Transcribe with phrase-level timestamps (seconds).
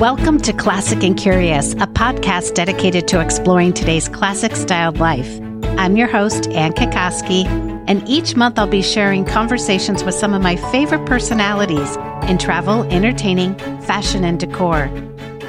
[0.00, 5.40] Welcome to Classic and Curious, a podcast dedicated to exploring today's classic styled life.
[5.78, 7.46] I'm your host, Anne Kikoski,
[7.88, 11.96] and each month I'll be sharing conversations with some of my favorite personalities
[12.28, 13.54] in travel, entertaining,
[13.84, 14.90] fashion, and decor.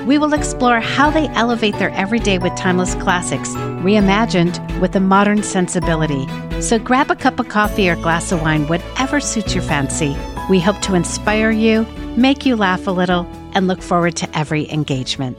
[0.06, 5.44] We will explore how they elevate their everyday with timeless classics, reimagined with a modern
[5.44, 6.26] sensibility.
[6.62, 10.16] So grab a cup of coffee or glass of wine, whatever suits your fancy.
[10.50, 11.86] We hope to inspire you,
[12.18, 15.38] make you laugh a little, and look forward to every engagement.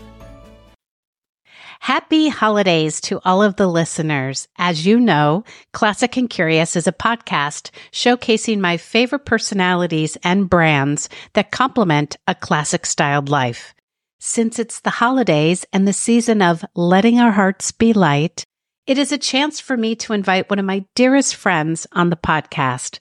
[1.81, 4.49] Happy holidays to all of the listeners.
[4.59, 11.09] As you know, Classic and Curious is a podcast showcasing my favorite personalities and brands
[11.35, 13.75] that complement a classic styled life.
[14.21, 18.45] Since it's the holidays and the season of letting our hearts be light,
[18.87, 22.17] it is a chance for me to invite one of my dearest friends on the
[22.17, 22.99] podcast.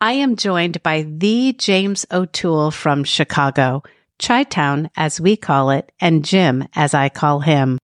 [0.00, 3.82] I am joined by the James O'Toole from Chicago,
[4.20, 7.80] Chi Town as we call it, and Jim as I call him.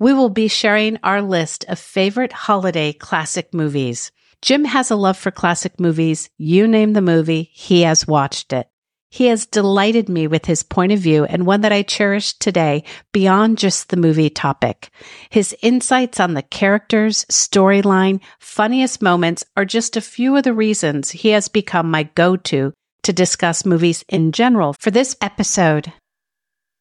[0.00, 4.10] We will be sharing our list of favorite holiday classic movies.
[4.40, 6.28] Jim has a love for classic movies.
[6.36, 8.66] You name the movie, he has watched it.
[9.12, 12.82] He has delighted me with his point of view and one that I cherish today
[13.12, 14.88] beyond just the movie topic.
[15.28, 21.10] His insights on the characters, storyline, funniest moments are just a few of the reasons
[21.10, 24.74] he has become my go-to to discuss movies in general.
[24.80, 25.92] For this episode,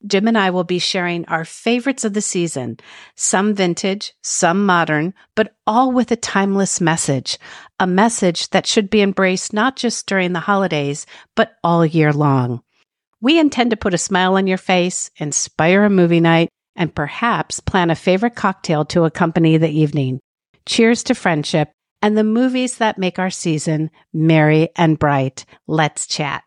[0.05, 2.77] Jim and I will be sharing our favorites of the season,
[3.15, 7.37] some vintage, some modern, but all with a timeless message,
[7.79, 12.61] a message that should be embraced not just during the holidays, but all year long.
[13.21, 17.59] We intend to put a smile on your face, inspire a movie night, and perhaps
[17.59, 20.19] plan a favorite cocktail to accompany the evening.
[20.65, 25.45] Cheers to friendship and the movies that make our season merry and bright.
[25.67, 26.43] Let's chat.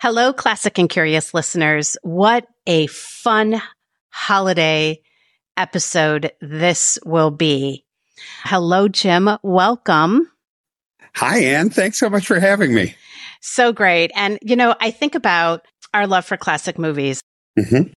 [0.00, 1.96] Hello, classic and curious listeners.
[2.02, 3.60] What a fun
[4.10, 5.00] holiday
[5.56, 7.84] episode this will be.
[8.42, 9.28] Hello, Jim.
[9.42, 10.30] Welcome.
[11.16, 11.70] Hi, Anne.
[11.70, 12.94] Thanks so much for having me.
[13.40, 14.10] So great.
[14.14, 17.20] And, you know, I think about our love for classic movies.
[17.58, 17.92] Mm-hmm.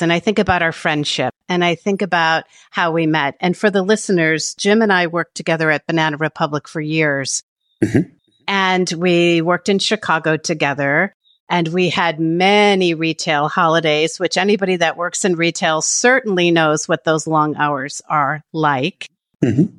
[0.00, 3.36] And I think about our friendship and I think about how we met.
[3.40, 7.42] And for the listeners, Jim and I worked together at Banana Republic for years.
[7.84, 8.14] Mm-hmm.
[8.48, 11.14] And we worked in Chicago together.
[11.48, 17.04] And we had many retail holidays, which anybody that works in retail certainly knows what
[17.04, 19.08] those long hours are like.
[19.44, 19.76] Mm-hmm.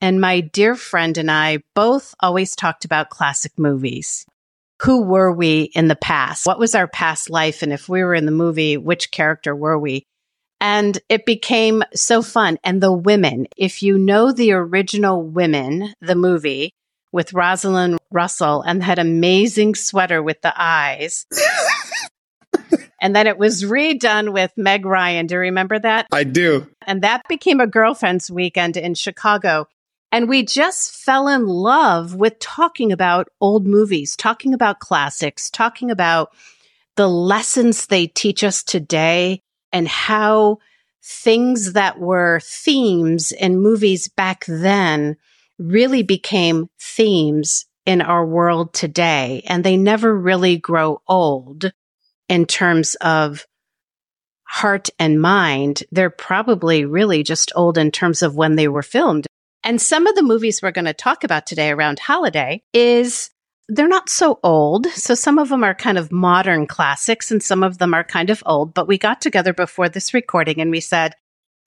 [0.00, 4.26] And my dear friend and I both always talked about classic movies.
[4.82, 6.46] Who were we in the past?
[6.46, 7.62] What was our past life?
[7.62, 10.04] And if we were in the movie, which character were we?
[10.60, 12.58] And it became so fun.
[12.62, 16.74] And the women, if you know the original women, the movie,
[17.14, 21.26] with Rosalind Russell and that amazing sweater with the eyes.
[23.00, 25.28] and then it was redone with Meg Ryan.
[25.28, 26.08] Do you remember that?
[26.10, 26.66] I do.
[26.84, 29.68] And that became a girlfriend's weekend in Chicago.
[30.10, 35.92] And we just fell in love with talking about old movies, talking about classics, talking
[35.92, 36.34] about
[36.96, 39.40] the lessons they teach us today
[39.72, 40.58] and how
[41.00, 45.16] things that were themes in movies back then
[45.58, 49.42] really became themes in our world today.
[49.46, 51.70] And they never really grow old
[52.28, 53.46] in terms of
[54.44, 55.82] heart and mind.
[55.90, 59.26] They're probably really just old in terms of when they were filmed.
[59.62, 63.30] And some of the movies we're going to talk about today around holiday is
[63.68, 64.86] they're not so old.
[64.88, 68.28] So some of them are kind of modern classics and some of them are kind
[68.30, 68.74] of old.
[68.74, 71.14] But we got together before this recording and we said,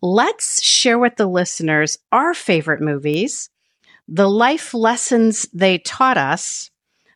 [0.02, 3.50] let's share with the listeners our favorite movies
[4.08, 6.72] the life lessons they taught us,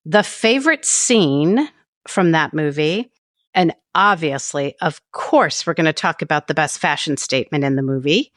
[0.05, 1.69] the favorite scene
[2.07, 3.11] from that movie,
[3.53, 7.81] and obviously, of course, we're going to talk about the best fashion statement in the
[7.81, 8.31] movie.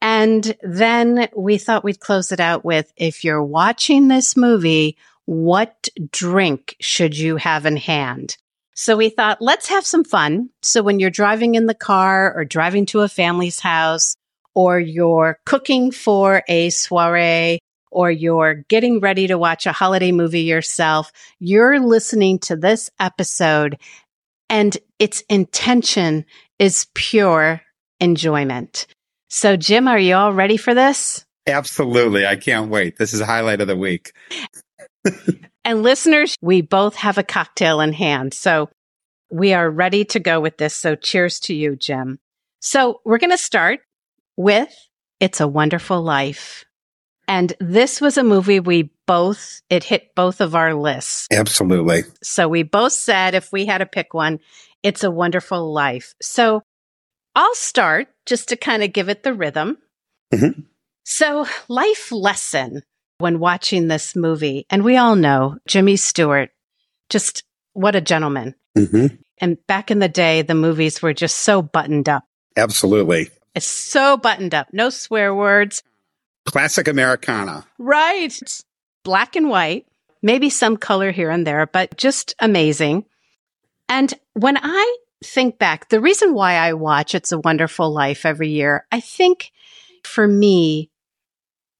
[0.00, 5.88] And then we thought we'd close it out with if you're watching this movie, what
[6.10, 8.36] drink should you have in hand?
[8.74, 10.50] So we thought, let's have some fun.
[10.60, 14.16] So when you're driving in the car or driving to a family's house
[14.54, 17.58] or you're cooking for a soiree
[17.90, 23.78] or you're getting ready to watch a holiday movie yourself, you're listening to this episode
[24.48, 26.24] and its intention
[26.58, 27.60] is pure
[28.00, 28.86] enjoyment.
[29.28, 31.24] So, Jim, are you all ready for this?
[31.46, 32.26] Absolutely.
[32.26, 32.96] I can't wait.
[32.96, 34.12] This is a highlight of the week.
[35.64, 38.34] and listeners, we both have a cocktail in hand.
[38.34, 38.68] So,
[39.30, 40.74] we are ready to go with this.
[40.74, 42.18] So, cheers to you, Jim.
[42.60, 43.80] So, we're going to start
[44.36, 44.72] with
[45.18, 46.64] It's a Wonderful Life.
[47.28, 51.26] And this was a movie we both, it hit both of our lists.
[51.32, 52.04] Absolutely.
[52.22, 54.38] So we both said if we had to pick one,
[54.82, 56.14] it's a wonderful life.
[56.22, 56.62] So
[57.34, 59.78] I'll start just to kind of give it the rhythm.
[60.32, 60.64] Mhm.
[61.04, 62.82] So, life lesson
[63.18, 66.50] when watching this movie, and we all know Jimmy Stewart,
[67.10, 67.44] just
[67.74, 68.54] what a gentleman.
[68.76, 69.06] hmm
[69.38, 72.24] And back in the day, the movies were just so buttoned up.
[72.56, 73.28] Absolutely.
[73.54, 74.68] It's so buttoned up.
[74.72, 75.82] No swear words.
[76.46, 77.66] Classic Americana.
[77.78, 78.32] Right.
[79.04, 79.86] Black and white,
[80.22, 83.04] maybe some color here and there, but just amazing.
[83.88, 88.48] And when I think back, the reason why I watch It's a Wonderful Life every
[88.48, 89.52] year, I think
[90.02, 90.90] for me,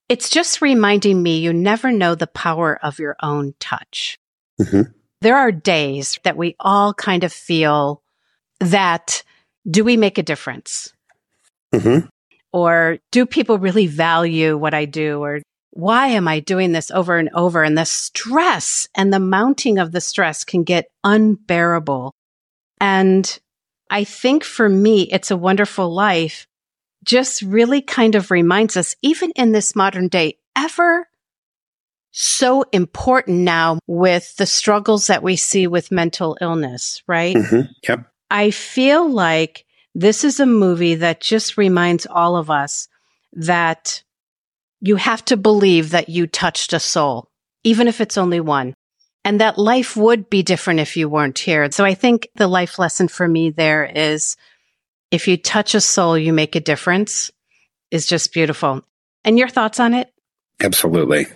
[0.08, 4.18] it's just reminding me you never know the power of your own touch.
[4.60, 4.92] Mhm.
[5.20, 8.02] There are days that we all kind of feel
[8.60, 9.22] that
[9.68, 10.92] do we make a difference?
[11.74, 11.98] hmm
[12.52, 15.22] Or do people really value what I do?
[15.22, 17.62] Or why am I doing this over and over?
[17.62, 22.12] And the stress and the mounting of the stress can get unbearable.
[22.81, 23.38] And
[23.90, 26.46] I think for me, it's a wonderful life
[27.04, 31.06] just really kind of reminds us, even in this modern day, ever
[32.10, 37.37] so important now with the struggles that we see with mental illness, right?
[37.37, 38.06] hmm Yep.
[38.31, 39.65] I feel like
[39.98, 42.87] this is a movie that just reminds all of us
[43.32, 44.02] that
[44.78, 47.31] you have to believe that you touched a soul,
[47.64, 48.75] even if it's only one,
[49.25, 51.70] and that life would be different if you weren't here.
[51.72, 54.37] So I think the life lesson for me there is
[55.10, 57.31] if you touch a soul, you make a difference
[57.90, 58.82] is just beautiful.
[59.25, 60.12] And your thoughts on it?
[60.60, 61.26] Absolutely.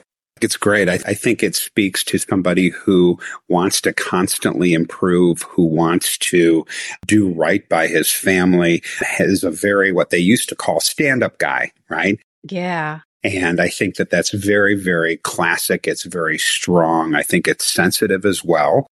[0.43, 0.89] It's great.
[0.89, 6.65] I, I think it speaks to somebody who wants to constantly improve, who wants to
[7.07, 8.83] do right by his family,
[9.19, 12.19] is a very, what they used to call stand up guy, right?
[12.49, 13.01] Yeah.
[13.23, 15.87] And I think that that's very, very classic.
[15.87, 17.15] It's very strong.
[17.15, 18.87] I think it's sensitive as well.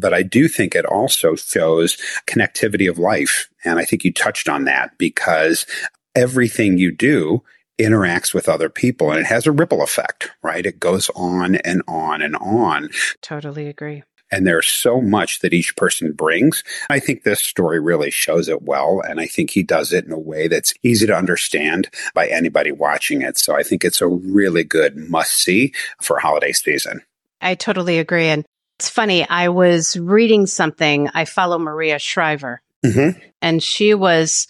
[0.00, 3.48] But I do think it also shows connectivity of life.
[3.64, 5.66] And I think you touched on that because
[6.14, 7.42] everything you do
[7.78, 10.66] interacts with other people and it has a ripple effect, right?
[10.66, 12.90] It goes on and on and on.
[13.22, 14.02] Totally agree.
[14.30, 16.62] And there's so much that each person brings.
[16.90, 19.00] I think this story really shows it well.
[19.00, 22.70] And I think he does it in a way that's easy to understand by anybody
[22.70, 23.38] watching it.
[23.38, 25.72] So I think it's a really good must see
[26.02, 27.00] for holiday season.
[27.40, 28.26] I totally agree.
[28.26, 28.44] And
[28.78, 31.08] it's funny, I was reading something.
[31.14, 33.18] I follow Maria Shriver, Mm-hmm.
[33.42, 34.46] and she was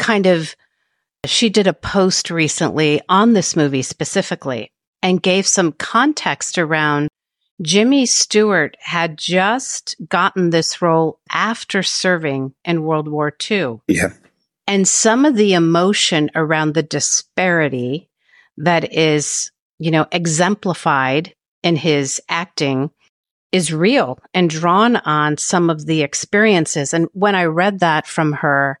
[0.00, 0.56] kind of,
[1.26, 4.70] she did a post recently on this movie specifically
[5.02, 7.08] and gave some context around
[7.60, 13.80] Jimmy Stewart had just gotten this role after serving in World War II.
[13.88, 14.10] Yeah.
[14.66, 18.08] And some of the emotion around the disparity
[18.58, 22.90] that is, you know, exemplified in his acting
[23.50, 26.92] is real and drawn on some of the experiences.
[26.92, 28.78] And when I read that from her,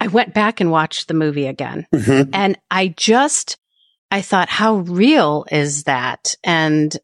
[0.00, 1.86] I went back and watched the movie again.
[1.94, 2.30] Mm-hmm.
[2.32, 3.58] And I just,
[4.10, 6.34] I thought, how real is that?
[6.42, 6.96] And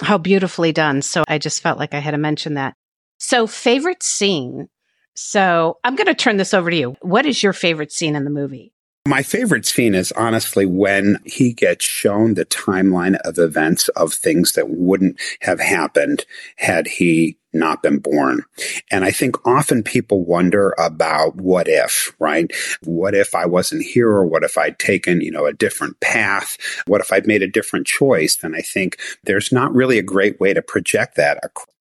[0.00, 1.02] how beautifully done.
[1.02, 2.74] So I just felt like I had to mention that.
[3.18, 4.68] So, favorite scene.
[5.14, 6.96] So I'm going to turn this over to you.
[7.02, 8.72] What is your favorite scene in the movie?
[9.04, 14.52] My favorite scene is honestly when he gets shown the timeline of events of things
[14.52, 16.24] that wouldn't have happened
[16.56, 18.44] had he not been born.
[18.92, 22.50] And I think often people wonder about what if, right?
[22.84, 26.56] What if I wasn't here or what if I'd taken, you know, a different path?
[26.86, 28.38] What if I'd made a different choice?
[28.40, 31.40] And I think there's not really a great way to project that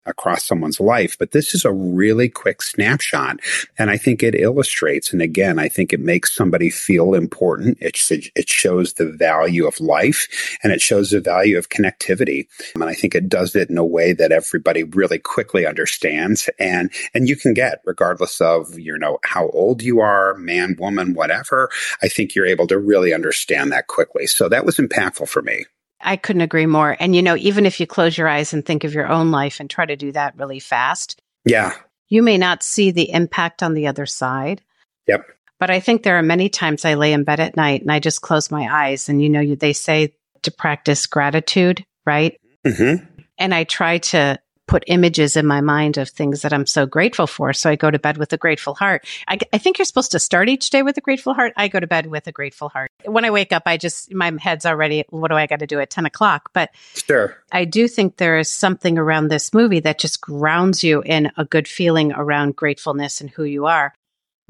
[0.07, 3.39] across someone's life, but this is a really quick snapshot.
[3.77, 7.77] And I think it illustrates, and again, I think it makes somebody feel important.
[7.81, 7.97] It,
[8.35, 12.47] it shows the value of life and it shows the value of connectivity.
[12.75, 16.49] Um, and I think it does it in a way that everybody really quickly understands
[16.59, 21.13] and, and you can get regardless of, you know, how old you are, man, woman,
[21.13, 21.69] whatever.
[22.01, 24.27] I think you're able to really understand that quickly.
[24.27, 25.65] So that was impactful for me.
[26.01, 26.95] I couldn't agree more.
[26.99, 29.59] And you know, even if you close your eyes and think of your own life
[29.59, 31.73] and try to do that really fast, Yeah.
[32.09, 34.61] you may not see the impact on the other side.
[35.07, 35.25] Yep.
[35.59, 37.99] But I think there are many times I lay in bed at night and I
[37.99, 39.09] just close my eyes.
[39.09, 40.13] And you know, they say
[40.43, 42.39] to practice gratitude, right?
[42.65, 42.95] hmm
[43.39, 47.25] And I try to put images in my mind of things that I'm so grateful
[47.25, 47.53] for.
[47.53, 49.05] So I go to bed with a grateful heart.
[49.27, 51.53] I, I think you're supposed to start each day with a grateful heart.
[51.55, 52.91] I go to bed with a grateful heart.
[53.05, 55.79] When I wake up, I just, my head's already, what do I got to do
[55.79, 56.51] at 10 o'clock?
[56.53, 57.37] But Sure.
[57.51, 61.45] I do think there is something around this movie that just grounds you in a
[61.45, 63.93] good feeling around gratefulness and who you are.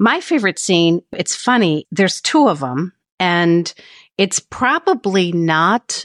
[0.00, 3.72] My favorite scene, it's funny, there's two of them, and
[4.16, 6.04] it's probably not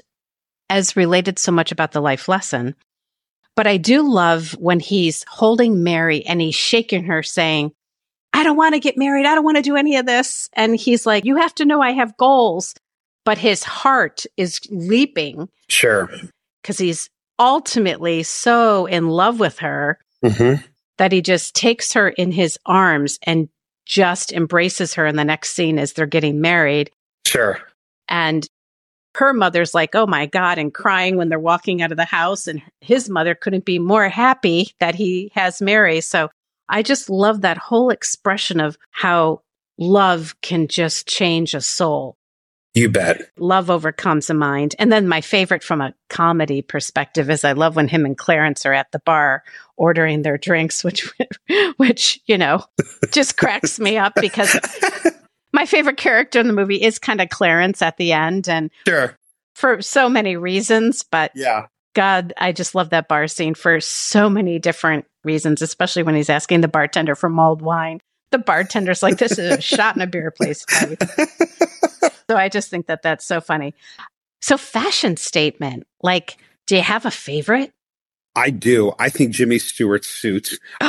[0.69, 2.75] as related so much about the life lesson.
[3.55, 7.71] But I do love when he's holding Mary and he's shaking her saying,
[8.33, 9.27] I don't want to get married.
[9.27, 10.49] I don't want to do any of this.
[10.53, 12.73] And he's like, you have to know I have goals.
[13.25, 15.47] But his heart is leaping.
[15.69, 16.09] Sure.
[16.61, 20.61] Because he's ultimately so in love with her mm-hmm.
[20.97, 23.47] that he just takes her in his arms and
[23.85, 26.91] just embraces her in the next scene as they're getting married.
[27.25, 27.59] Sure.
[28.09, 28.47] And
[29.15, 32.47] her mother's like, oh my God, and crying when they're walking out of the house.
[32.47, 36.01] And his mother couldn't be more happy that he has Mary.
[36.01, 36.29] So
[36.69, 39.41] I just love that whole expression of how
[39.77, 42.17] love can just change a soul.
[42.73, 43.21] You bet.
[43.37, 44.73] Love overcomes a mind.
[44.79, 48.65] And then my favorite from a comedy perspective is I love when him and Clarence
[48.65, 49.43] are at the bar
[49.77, 51.07] ordering their drinks, which,
[51.77, 52.65] which, you know,
[53.11, 54.57] just cracks me up because
[55.53, 58.49] my favorite character in the movie is kind of Clarence at the end.
[58.49, 59.17] And sure.
[59.55, 61.67] for so many reasons, but yeah.
[61.93, 66.29] God, I just love that bar scene for so many different reasons, especially when he's
[66.29, 68.01] asking the bartender for mulled wine.
[68.31, 70.65] The bartender's like, this is a shot in a beer place.
[72.27, 73.75] so I just think that that's so funny.
[74.41, 77.71] So, fashion statement like, do you have a favorite?
[78.35, 78.93] I do.
[78.97, 80.57] I think Jimmy Stewart's suits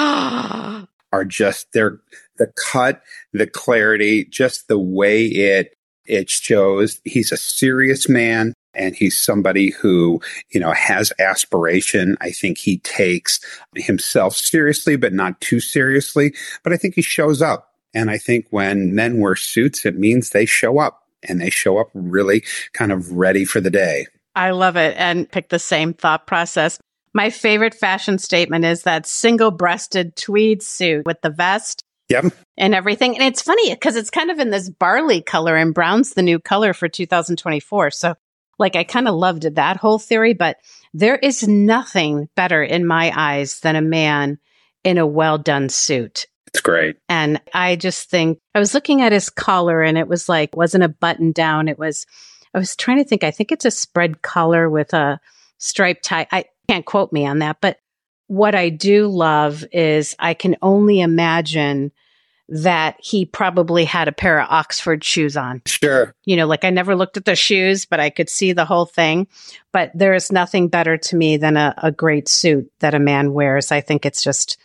[1.15, 2.01] are just they're
[2.39, 3.01] the cut,
[3.33, 9.71] the clarity, just the way it it shows he's a serious man and he's somebody
[9.71, 12.17] who, you know, has aspiration.
[12.21, 13.39] I think he takes
[13.77, 16.35] himself seriously, but not too seriously.
[16.65, 17.71] But I think he shows up.
[17.95, 21.79] And I think when men wear suits, it means they show up and they show
[21.79, 22.43] up really
[22.73, 24.09] kind of ready for the day.
[24.35, 26.81] I love it and pick the same thought process.
[27.15, 31.83] My favorite fashion statement is that single breasted tweed suit with the vest.
[32.09, 32.35] Yep.
[32.59, 33.15] And everything.
[33.15, 36.39] And it's funny because it's kind of in this barley color and brown's the new
[36.39, 37.93] color for 2024.
[37.93, 38.15] So
[38.59, 40.59] like I kind of loved that whole theory, but
[40.93, 44.39] there is nothing better in my eyes than a man
[44.85, 46.27] in a well done suit.
[46.49, 46.97] It's great.
[47.09, 50.85] And I just think I was looking at his collar and it was like, wasn't
[50.85, 51.69] a button down.
[51.69, 52.07] It was,
[52.53, 55.19] I was trying to think, I think it's a spread collar with a
[55.59, 56.27] striped tie.
[56.31, 57.79] I can't quote me on that, but
[58.27, 61.93] what I do love is I can only imagine
[62.49, 65.63] that he probably had a pair of Oxford shoes on.
[65.67, 66.15] Sure.
[66.25, 68.85] You know, like I never looked at the shoes, but I could see the whole
[68.85, 69.29] thing.
[69.73, 73.33] But there is nothing better to me than a, a great suit that a man
[73.33, 73.73] wears.
[73.73, 74.59] I think it's just,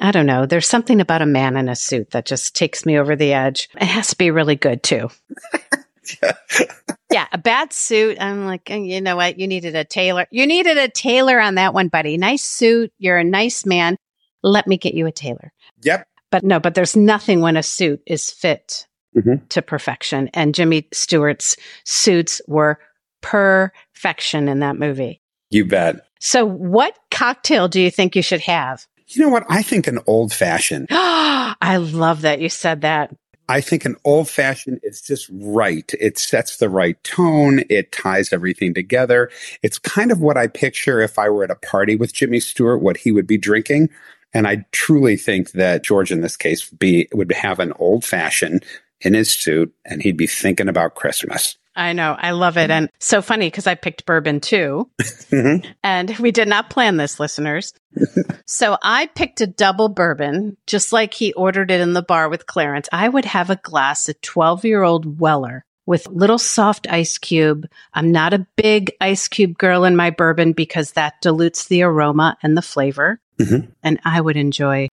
[0.00, 0.44] I don't know.
[0.44, 3.68] There's something about a man in a suit that just takes me over the edge.
[3.76, 5.08] It has to be really good too.
[6.22, 6.32] yeah,
[7.12, 8.18] yeah, a bad suit.
[8.20, 9.38] I'm like, eh, you know what?
[9.38, 10.26] You needed a tailor.
[10.30, 12.16] You needed a tailor on that one, buddy.
[12.16, 12.92] Nice suit.
[12.98, 13.96] You're a nice man.
[14.42, 15.52] Let me get you a tailor.
[15.82, 16.06] Yep.
[16.30, 19.46] But no, but there's nothing when a suit is fit mm-hmm.
[19.48, 20.30] to perfection.
[20.34, 22.80] And Jimmy Stewart's suits were
[23.22, 25.20] perfection in that movie.
[25.50, 26.06] You bet.
[26.20, 28.86] So, what cocktail do you think you should have?
[29.08, 29.44] You know what?
[29.48, 30.88] I think an old fashioned.
[30.90, 33.14] I love that you said that.
[33.48, 35.90] I think an old fashioned is just right.
[36.00, 37.62] It sets the right tone.
[37.68, 39.30] It ties everything together.
[39.62, 42.80] It's kind of what I picture if I were at a party with Jimmy Stewart,
[42.80, 43.90] what he would be drinking.
[44.32, 48.04] And I truly think that George, in this case, would be would have an old
[48.04, 48.64] fashioned
[49.00, 51.56] in his suit, and he'd be thinking about Christmas.
[51.76, 52.16] I know.
[52.18, 52.70] I love it.
[52.70, 54.90] And so funny because I picked bourbon too.
[55.00, 55.70] mm-hmm.
[55.82, 57.72] And we did not plan this, listeners.
[58.46, 62.46] so I picked a double bourbon, just like he ordered it in the bar with
[62.46, 62.88] Clarence.
[62.92, 67.66] I would have a glass of 12 year old Weller with little soft ice cube.
[67.92, 72.36] I'm not a big ice cube girl in my bourbon because that dilutes the aroma
[72.42, 73.20] and the flavor.
[73.38, 73.70] Mm-hmm.
[73.82, 74.88] And I would enjoy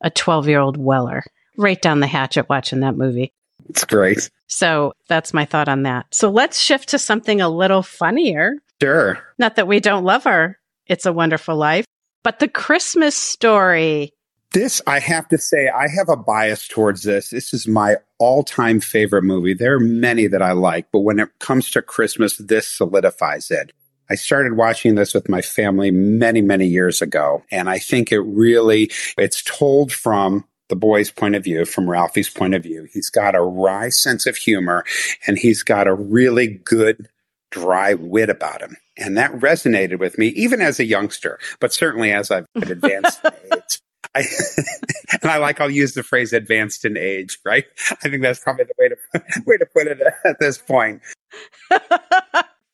[0.00, 1.22] a 12 year old Weller
[1.56, 3.32] right down the hatchet watching that movie.
[3.68, 4.30] It's great.
[4.46, 6.06] So that's my thought on that.
[6.12, 8.56] So let's shift to something a little funnier.
[8.82, 9.18] Sure.
[9.38, 11.86] Not that we don't love our It's a Wonderful Life,
[12.22, 14.12] but the Christmas story.
[14.52, 17.30] This, I have to say, I have a bias towards this.
[17.30, 19.54] This is my all time favorite movie.
[19.54, 23.72] There are many that I like, but when it comes to Christmas, this solidifies it.
[24.10, 27.42] I started watching this with my family many, many years ago.
[27.50, 32.30] And I think it really, it's told from the boy's point of view, from Ralphie's
[32.30, 32.88] point of view.
[32.92, 34.84] He's got a wry sense of humor
[35.26, 37.08] and he's got a really good
[37.50, 38.76] dry wit about him.
[38.96, 43.20] And that resonated with me even as a youngster, but certainly as I've advanced
[43.52, 43.80] age.
[44.14, 44.24] I,
[45.22, 47.64] and I like I'll use the phrase advanced in age, right?
[47.90, 51.02] I think that's probably the way to way to put it at this point.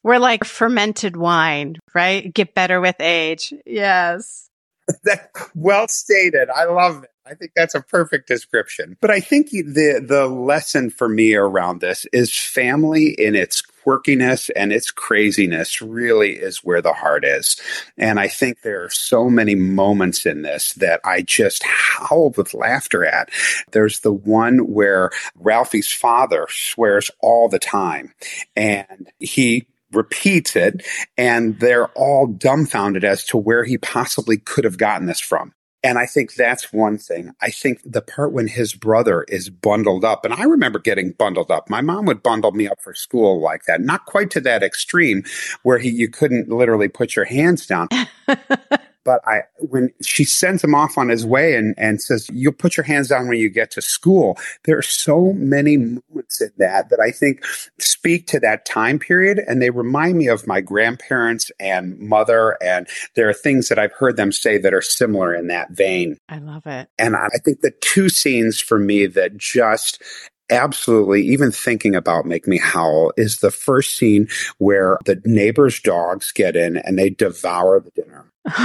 [0.03, 2.33] We're like fermented wine, right?
[2.33, 3.53] Get better with age.
[3.67, 4.50] Yes.
[5.05, 6.49] that, well stated.
[6.51, 7.11] I love it.
[7.27, 8.97] I think that's a perfect description.
[9.01, 14.51] But I think the the lesson for me around this is family in its quirkiness
[14.57, 17.61] and its craziness really is where the heart is.
[17.97, 22.55] And I think there are so many moments in this that I just howled with
[22.55, 23.31] laughter at.
[23.71, 28.13] There's the one where Ralphie's father swears all the time
[28.57, 34.79] and he repeats it and they're all dumbfounded as to where he possibly could have
[34.79, 35.53] gotten this from.
[35.83, 37.33] And I think that's one thing.
[37.41, 41.51] I think the part when his brother is bundled up, and I remember getting bundled
[41.51, 41.71] up.
[41.71, 45.25] My mom would bundle me up for school like that, not quite to that extreme
[45.63, 47.89] where he, you couldn't literally put your hands down.
[49.05, 52.77] But I, when she sends him off on his way and, and says, you'll put
[52.77, 54.39] your hands down when you get to school.
[54.65, 57.45] There are so many moments in that that I think
[57.79, 59.41] speak to that time period.
[59.47, 62.59] And they remind me of my grandparents and mother.
[62.63, 66.19] And there are things that I've heard them say that are similar in that vein.
[66.29, 66.89] I love it.
[66.99, 70.03] And I think the two scenes for me that just
[70.51, 74.29] absolutely even thinking about make me howl is the first scene
[74.59, 78.30] where the neighbors dogs get in and they devour the dinner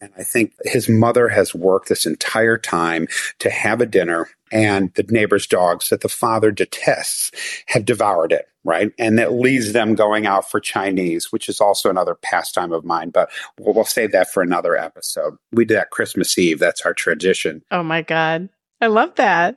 [0.00, 4.92] and I think his mother has worked this entire time to have a dinner, and
[4.94, 7.30] the neighbor's dogs that the father detests
[7.66, 8.92] have devoured it, right?
[8.98, 13.10] And that leads them going out for Chinese, which is also another pastime of mine,
[13.10, 15.34] but we'll, we'll save that for another episode.
[15.52, 16.58] We do that Christmas Eve.
[16.58, 17.62] That's our tradition.
[17.70, 18.48] Oh my God.
[18.80, 19.56] I love that.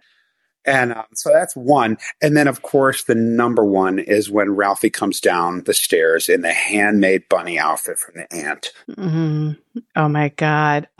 [0.65, 1.97] And um, so that's one.
[2.21, 6.41] And then, of course, the number one is when Ralphie comes down the stairs in
[6.41, 8.71] the handmade bunny outfit from the aunt.
[8.91, 9.79] Mm-hmm.
[9.95, 10.87] Oh my God.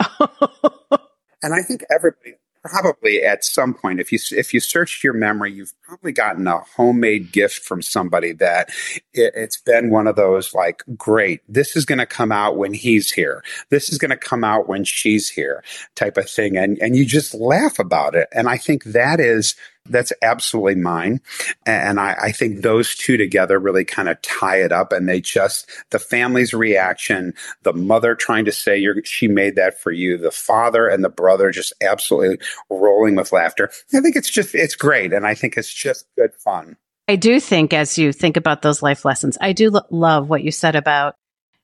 [1.42, 5.52] and I think everybody, probably at some point if you if you searched your memory
[5.52, 8.68] you've probably gotten a homemade gift from somebody that
[9.14, 12.74] it, has been one of those like great this is going to come out when
[12.74, 13.42] he's here.
[13.70, 15.62] This is going to come out when she's here
[15.94, 19.54] type of thing and and you just laugh about it and i think that is
[19.90, 21.20] that's absolutely mine.
[21.66, 25.20] And I, I think those two together really kind of tie it up and they
[25.20, 30.30] just, the family's reaction, the mother trying to say she made that for you, the
[30.30, 32.38] father and the brother just absolutely
[32.68, 33.70] rolling with laughter.
[33.94, 35.12] I think it's just, it's great.
[35.12, 36.76] And I think it's just good fun.
[37.08, 40.44] I do think as you think about those life lessons, I do lo- love what
[40.44, 41.16] you said about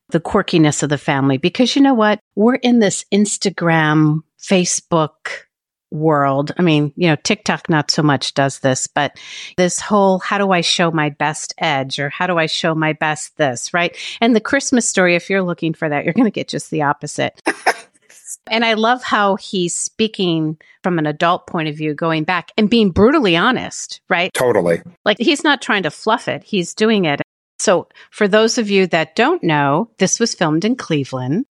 [0.09, 2.19] the quirkiness of the family because you know what?
[2.35, 5.46] We're in this Instagram, Facebook,
[5.91, 6.51] world.
[6.57, 9.17] I mean, you know, TikTok not so much does this, but
[9.55, 12.93] this whole how do I show my best edge or how do I show my
[12.93, 13.95] best this, right?
[14.21, 16.83] And the Christmas story, if you're looking for that, you're going to get just the
[16.83, 17.41] opposite.
[18.47, 22.69] and I love how he's speaking from an adult point of view, going back and
[22.69, 24.33] being brutally honest, right?
[24.33, 24.81] Totally.
[25.05, 27.21] Like he's not trying to fluff it, he's doing it.
[27.59, 31.45] So, for those of you that don't know, this was filmed in Cleveland.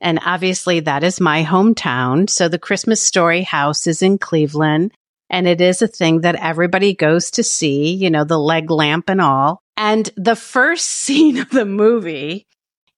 [0.00, 2.28] And obviously that is my hometown.
[2.28, 4.92] So the Christmas Story House is in Cleveland
[5.30, 9.08] and it is a thing that everybody goes to see, you know, the leg lamp
[9.08, 9.62] and all.
[9.76, 12.46] And the first scene of the movie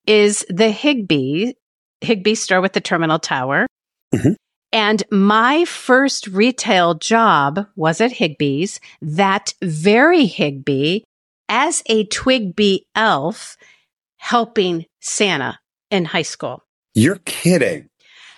[0.07, 1.53] is the Higbee,
[2.01, 3.67] Higbee store with the terminal tower.
[4.15, 4.33] Mm-hmm.
[4.73, 11.01] And my first retail job was at Higbee's, that very Higbee
[11.49, 13.59] as a Twigbee elf
[14.17, 15.59] helping Santa
[15.91, 16.63] in high school.
[16.95, 17.89] You're kidding.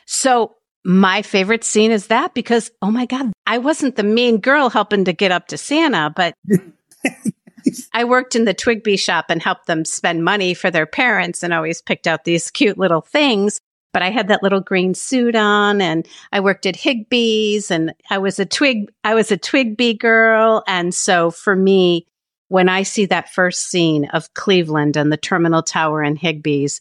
[0.07, 4.69] So my favorite scene is that because, oh my God, I wasn't the mean girl
[4.69, 6.35] helping to get up to Santa, but
[7.95, 11.53] I worked in the Twigbee shop and helped them spend money for their parents and
[11.53, 13.61] always picked out these cute little things.
[13.93, 18.19] But I had that little green suit on and I worked at Higbee's and I
[18.19, 20.65] was a twig, I was a Twigbee girl.
[20.67, 22.07] And so for me,
[22.49, 26.81] when I see that first scene of Cleveland and the terminal tower and Higbee's,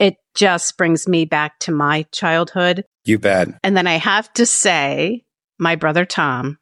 [0.00, 2.84] it just brings me back to my childhood.
[3.04, 3.48] You bet.
[3.62, 5.24] And then I have to say,
[5.58, 6.58] my brother Tom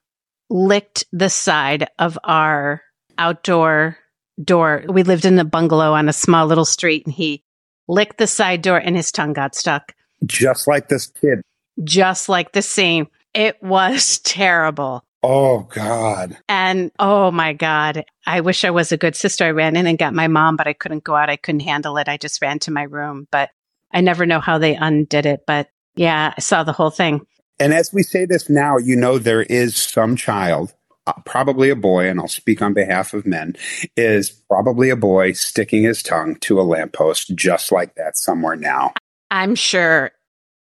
[0.51, 2.83] licked the side of our
[3.17, 3.97] outdoor
[4.43, 4.85] door.
[4.89, 7.45] We lived in a bungalow on a small little street and he
[7.87, 9.95] licked the side door and his tongue got stuck.
[10.27, 11.41] Just like this kid.
[11.85, 13.07] Just like the scene.
[13.35, 15.05] It was terrible.
[15.23, 16.37] Oh God.
[16.49, 18.05] And oh my God.
[18.27, 19.45] I wish I was a good sister.
[19.45, 21.31] I ran in and got my mom, but I couldn't go out.
[21.31, 22.09] I couldn't handle it.
[22.09, 23.51] I just ran to my room, but
[23.93, 25.41] I never know how they undid it.
[25.47, 27.27] But yeah, I saw the whole thing.
[27.59, 30.73] And as we say this now, you know, there is some child,
[31.09, 33.57] uh, probably a boy, and I'll speak on behalf of men,
[33.97, 38.93] is probably a boy sticking his tongue to a lamppost just like that somewhere now.
[39.33, 40.13] I'm sure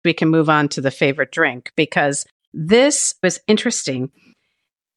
[0.05, 4.11] we can move on to the favorite drink because this was interesting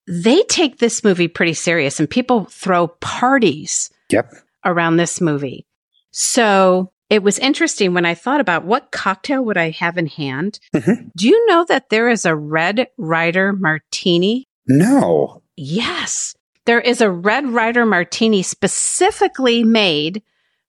[0.06, 4.32] they take this movie pretty serious and people throw parties yep.
[4.64, 5.66] around this movie.
[6.10, 10.58] So it was interesting when I thought about what cocktail would I have in hand.
[10.74, 11.08] Mm-hmm.
[11.16, 14.48] Do you know that there is a Red Ryder martini?
[14.66, 15.42] No.
[15.56, 16.34] Yes.
[16.64, 20.22] There is a Red Ryder martini specifically made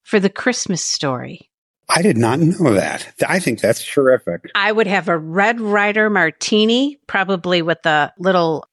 [0.04, 1.50] for the Christmas story.
[1.90, 3.14] I did not know that.
[3.28, 4.52] I think that's terrific.
[4.54, 8.68] I would have a Red Rider martini, probably with a little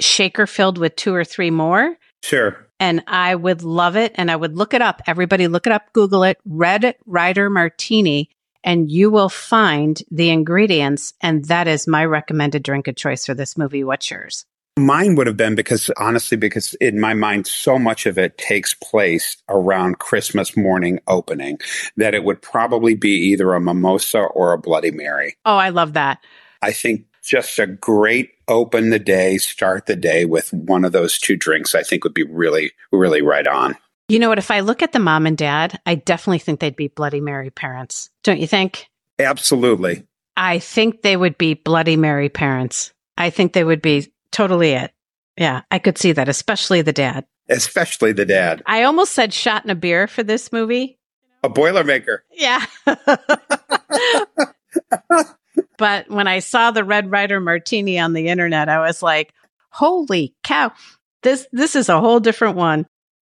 [0.00, 1.96] shaker filled with two or three more.
[2.22, 2.66] Sure.
[2.78, 4.12] And I would love it.
[4.16, 5.00] And I would look it up.
[5.06, 8.30] Everybody look it up, Google it, Red Ryder martini,
[8.64, 11.14] and you will find the ingredients.
[11.22, 13.84] And that is my recommended drink of choice for this movie.
[13.84, 14.44] What's yours?
[14.78, 18.74] Mine would have been because honestly, because in my mind, so much of it takes
[18.74, 21.58] place around Christmas morning opening
[21.96, 25.36] that it would probably be either a mimosa or a Bloody Mary.
[25.46, 26.18] Oh, I love that.
[26.60, 31.18] I think just a great open the day, start the day with one of those
[31.18, 33.76] two drinks, I think would be really, really right on.
[34.08, 34.38] You know what?
[34.38, 37.50] If I look at the mom and dad, I definitely think they'd be Bloody Mary
[37.50, 38.10] parents.
[38.22, 38.88] Don't you think?
[39.18, 40.06] Absolutely.
[40.36, 42.92] I think they would be Bloody Mary parents.
[43.18, 44.92] I think they would be totally it.
[45.36, 47.26] Yeah, I could see that, especially the dad.
[47.48, 48.62] Especially the dad.
[48.66, 50.98] I almost said shot in a beer for this movie.
[51.42, 52.18] A Boilermaker.
[52.32, 52.64] Yeah.
[55.78, 59.32] but when I saw the Red Ryder Martini on the internet, I was like,
[59.70, 60.72] holy cow,
[61.22, 62.86] this, this is a whole different one.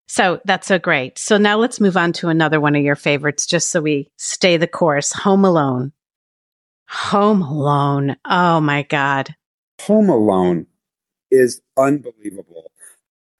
[0.08, 1.18] So that's so great.
[1.18, 4.58] So now let's move on to another one of your favorites, just so we stay
[4.58, 5.12] the course.
[5.14, 5.94] Home Alone.
[6.90, 8.16] Home Alone.
[8.26, 9.34] Oh my God.
[9.82, 10.68] Home Alone
[11.32, 12.72] is unbelievable.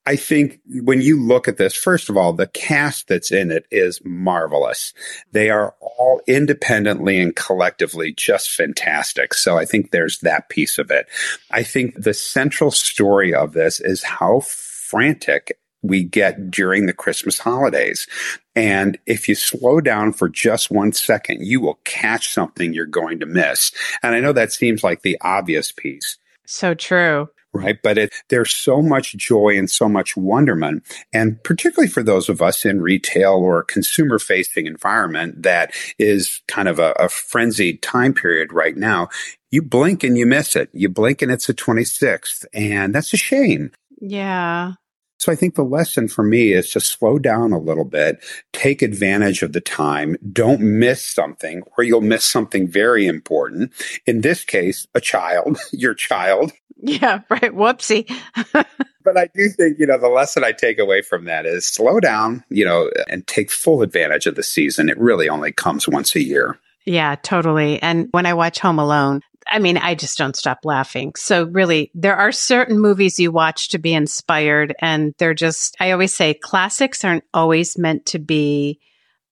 [0.08, 3.66] I think when you look at this, first of all, the cast that's in it
[3.72, 4.94] is marvelous.
[5.32, 9.34] They are all independently and collectively just fantastic.
[9.34, 11.08] So I think there's that piece of it.
[11.50, 17.40] I think the central story of this is how frantic we get during the Christmas
[17.40, 18.08] holidays.
[18.56, 23.20] And if you slow down for just one second, you will catch something you're going
[23.20, 23.72] to miss.
[24.04, 26.18] And I know that seems like the obvious piece.
[26.46, 27.78] So true right?
[27.82, 30.84] But it, there's so much joy and so much wonderment.
[31.14, 36.68] And particularly for those of us in retail or consumer facing environment that is kind
[36.68, 39.10] of a, a frenzied time period right now,
[39.52, 40.70] you blink and you miss it.
[40.74, 42.46] You blink and it's the 26th.
[42.54, 43.72] And that's a shame.
[44.02, 44.74] Yeah.
[45.18, 48.82] So I think the lesson for me is to slow down a little bit, take
[48.82, 53.72] advantage of the time, don't miss something or you'll miss something very important.
[54.06, 56.52] In this case, a child, your child.
[56.86, 57.52] Yeah, right.
[57.54, 58.10] Whoopsie.
[58.54, 62.00] but I do think, you know, the lesson I take away from that is slow
[62.00, 64.90] down, you know, and take full advantage of the season.
[64.90, 66.60] It really only comes once a year.
[66.86, 67.82] Yeah, totally.
[67.82, 71.14] And when I watch Home Alone, I mean, I just don't stop laughing.
[71.18, 75.92] So really, there are certain movies you watch to be inspired and they're just, I
[75.92, 78.80] always say classics aren't always meant to be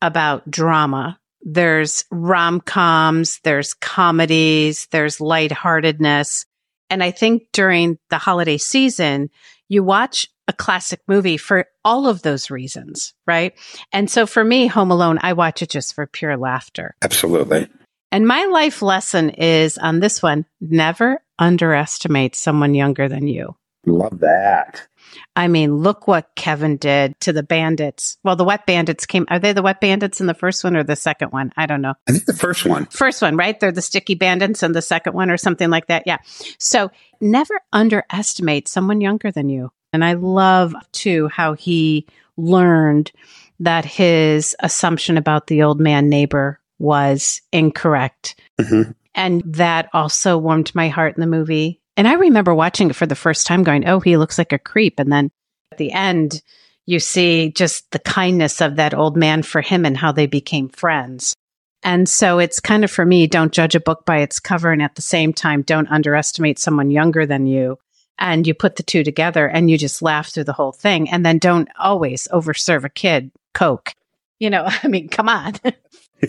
[0.02, 1.20] about drama.
[1.42, 6.46] There's rom coms, there's comedies, there's lightheartedness.
[6.94, 9.32] And I think during the holiday season,
[9.68, 13.54] you watch a classic movie for all of those reasons, right?
[13.92, 16.96] And so for me, Home Alone, I watch it just for pure laughter.
[17.02, 17.68] Absolutely.
[18.12, 23.56] And my life lesson is on this one never underestimate someone younger than you.
[23.86, 24.88] Love that.
[25.36, 28.18] I mean, look what Kevin did to the bandits.
[28.24, 29.26] Well, the wet bandits came.
[29.30, 31.52] Are they the wet bandits in the first one or the second one?
[31.58, 31.94] I don't know.
[32.08, 32.86] I think the first one.
[32.86, 33.60] First one, right?
[33.60, 36.04] They're the sticky bandits and the second one or something like that.
[36.06, 36.18] Yeah.
[36.58, 39.72] So never underestimate someone younger than you.
[39.92, 43.12] And I love too how he learned
[43.60, 48.40] that his assumption about the old man neighbor was incorrect.
[48.60, 48.92] Mm-hmm.
[49.16, 51.80] And that also warmed my heart in the movie.
[51.96, 54.60] And I remember watching it for the first time going, oh, he looks like a
[54.60, 55.00] creep.
[55.00, 55.32] And then
[55.72, 56.42] at the end,
[56.86, 60.70] you see just the kindness of that old man for him and how they became
[60.70, 61.36] friends.
[61.84, 64.72] And so it's kind of for me, don't judge a book by its cover.
[64.72, 67.78] And at the same time, don't underestimate someone younger than you.
[68.18, 71.10] And you put the two together and you just laugh through the whole thing.
[71.10, 73.94] And then don't always overserve a kid Coke.
[74.40, 75.54] You know, I mean, come on.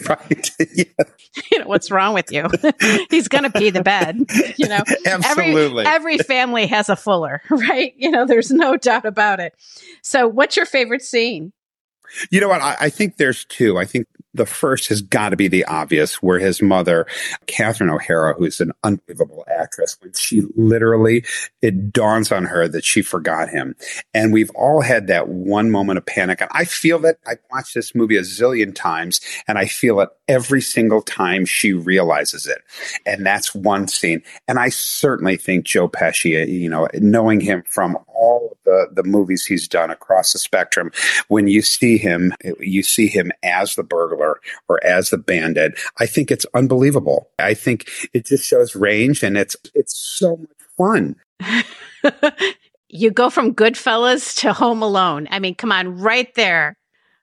[0.08, 0.50] right.
[0.74, 0.84] yeah.
[1.50, 2.48] You know, what's wrong with you?
[3.10, 4.24] He's going to pee the bed.
[4.56, 5.84] You know, absolutely.
[5.84, 7.92] Every, every family has a Fuller, right?
[7.96, 9.54] You know, there's no doubt about it.
[10.02, 11.52] So, what's your favorite scene?
[12.30, 12.60] You know what?
[12.60, 13.78] I, I, think there's two.
[13.78, 17.06] I think the first has got to be the obvious, where his mother,
[17.46, 21.24] Catherine O'Hara, who's an unbelievable actress, when she literally,
[21.62, 23.76] it dawns on her that she forgot him.
[24.12, 26.40] And we've all had that one moment of panic.
[26.40, 30.08] And I feel that I've watched this movie a zillion times and I feel it
[30.28, 32.58] every single time she realizes it.
[33.06, 34.22] And that's one scene.
[34.48, 39.44] And I certainly think Joe Pesci, you know, knowing him from all the, the movies
[39.44, 40.90] he's done across the spectrum,
[41.28, 45.78] when you see him, you see him as the burglar or as the bandit.
[45.98, 47.28] I think it's unbelievable.
[47.38, 51.16] I think it just shows range and it's, it's so much fun.
[52.88, 55.28] you go from Goodfellas to Home Alone.
[55.30, 56.76] I mean, come on, right there,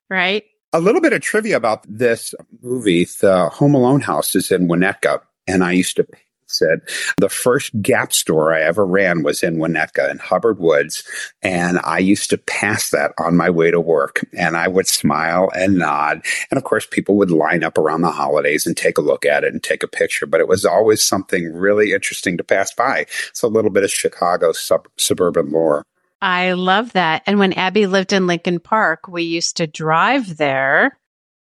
[0.10, 0.44] right?
[0.74, 3.06] A little bit of trivia about this movie.
[3.06, 6.08] The Home Alone house is in Winnetka, and I used to
[6.52, 6.82] said
[7.18, 11.04] the first Gap store I ever ran was in Winnetka in Hubbard Woods.
[11.42, 15.50] And I used to pass that on my way to work and I would smile
[15.56, 16.24] and nod.
[16.50, 19.44] And of course, people would line up around the holidays and take a look at
[19.44, 20.26] it and take a picture.
[20.26, 23.06] But it was always something really interesting to pass by.
[23.30, 25.84] It's a little bit of Chicago sub- suburban lore.
[26.22, 27.24] I love that.
[27.26, 30.98] And when Abby lived in Lincoln Park, we used to drive there.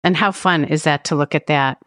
[0.02, 1.78] And how fun is that to look at that?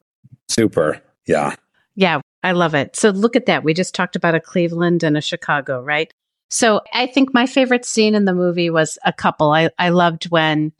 [0.47, 1.01] Super.
[1.25, 1.55] Yeah.
[1.95, 2.95] Yeah, I love it.
[2.95, 3.63] So look at that.
[3.63, 6.13] We just talked about a Cleveland and a Chicago, right?
[6.49, 9.51] So I think my favorite scene in the movie was a couple.
[9.51, 10.71] I, I loved when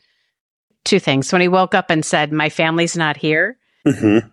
[0.86, 1.32] two things.
[1.32, 3.58] When he woke up and said, My family's not here.
[3.86, 4.28] Mm-hmm.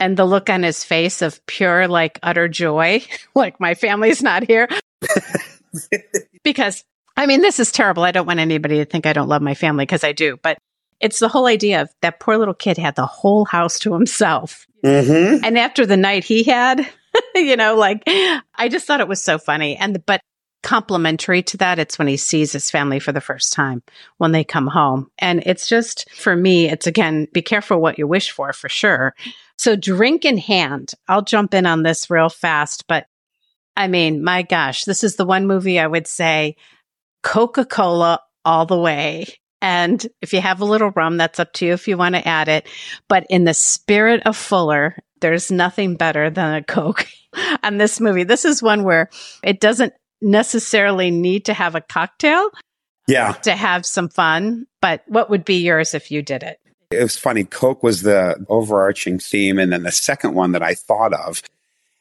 [0.00, 3.02] And the look on his face of pure, like utter joy,
[3.34, 4.68] like my family's not here.
[6.44, 6.84] because
[7.16, 8.04] I mean, this is terrible.
[8.04, 10.38] I don't want anybody to think I don't love my family because I do.
[10.40, 10.58] But
[11.00, 14.66] it's the whole idea of that poor little kid had the whole house to himself.
[14.84, 15.44] Mm-hmm.
[15.44, 16.86] And after the night he had,
[17.34, 19.76] you know, like I just thought it was so funny.
[19.76, 20.20] And, but
[20.62, 23.82] complementary to that, it's when he sees his family for the first time
[24.18, 25.10] when they come home.
[25.18, 29.14] And it's just, for me, it's again, be careful what you wish for, for sure.
[29.56, 30.92] So drink in hand.
[31.06, 33.06] I'll jump in on this real fast, but
[33.76, 36.56] I mean, my gosh, this is the one movie I would say
[37.22, 39.26] Coca Cola all the way.
[39.60, 42.26] And if you have a little rum, that's up to you if you want to
[42.26, 42.68] add it.
[43.08, 47.06] But in the spirit of Fuller, there's nothing better than a Coke
[47.62, 48.24] on this movie.
[48.24, 49.10] This is one where
[49.42, 52.50] it doesn't necessarily need to have a cocktail.
[53.06, 53.32] Yeah.
[53.32, 54.66] To have some fun.
[54.82, 56.60] But what would be yours if you did it?
[56.90, 57.44] It was funny.
[57.44, 59.58] Coke was the overarching theme.
[59.58, 61.42] And then the second one that I thought of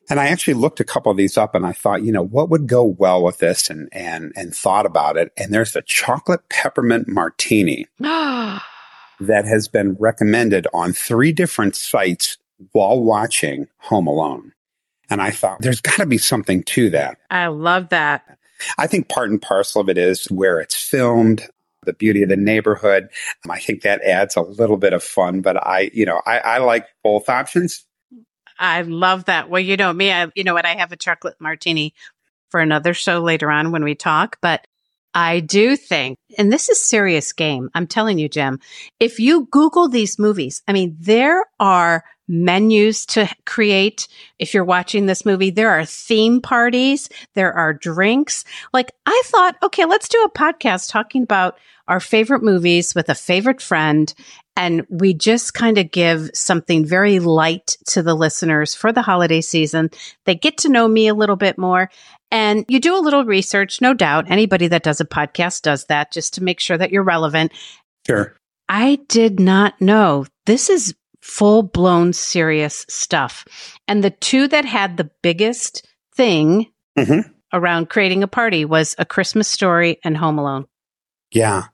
[0.09, 2.49] and I actually looked a couple of these up and I thought, you know, what
[2.49, 5.31] would go well with this and, and, and thought about it.
[5.37, 8.61] And there's a chocolate peppermint martini that
[9.19, 12.37] has been recommended on three different sites
[12.71, 14.53] while watching Home Alone.
[15.09, 17.17] And I thought there's got to be something to that.
[17.29, 18.37] I love that.
[18.77, 21.43] I think part and parcel of it is where it's filmed,
[21.83, 23.09] the beauty of the neighborhood.
[23.49, 26.57] I think that adds a little bit of fun, but I, you know, I, I
[26.59, 27.85] like both options.
[28.59, 29.49] I love that.
[29.49, 30.65] Well, you know me, I, you know what?
[30.65, 31.93] I have a chocolate martini
[32.49, 34.65] for another show later on when we talk, but
[35.13, 37.69] I do think, and this is serious game.
[37.73, 38.59] I'm telling you, Jim,
[38.99, 44.07] if you Google these movies, I mean, there are menus to create.
[44.39, 47.09] If you're watching this movie, there are theme parties.
[47.35, 48.43] There are drinks.
[48.73, 53.15] Like I thought, okay, let's do a podcast talking about our favorite movies with a
[53.15, 54.13] favorite friend.
[54.55, 59.41] And we just kind of give something very light to the listeners for the holiday
[59.41, 59.91] season.
[60.25, 61.89] They get to know me a little bit more.
[62.31, 64.29] And you do a little research, no doubt.
[64.29, 67.53] Anybody that does a podcast does that just to make sure that you're relevant.
[68.05, 68.35] Sure.
[68.67, 70.93] I did not know this is
[71.27, 73.45] full blown serious stuff.
[73.87, 75.85] And the two that had the biggest
[76.15, 77.29] thing mm-hmm.
[77.53, 80.65] around creating a party was A Christmas Story and Home Alone.
[81.31, 81.65] Yeah.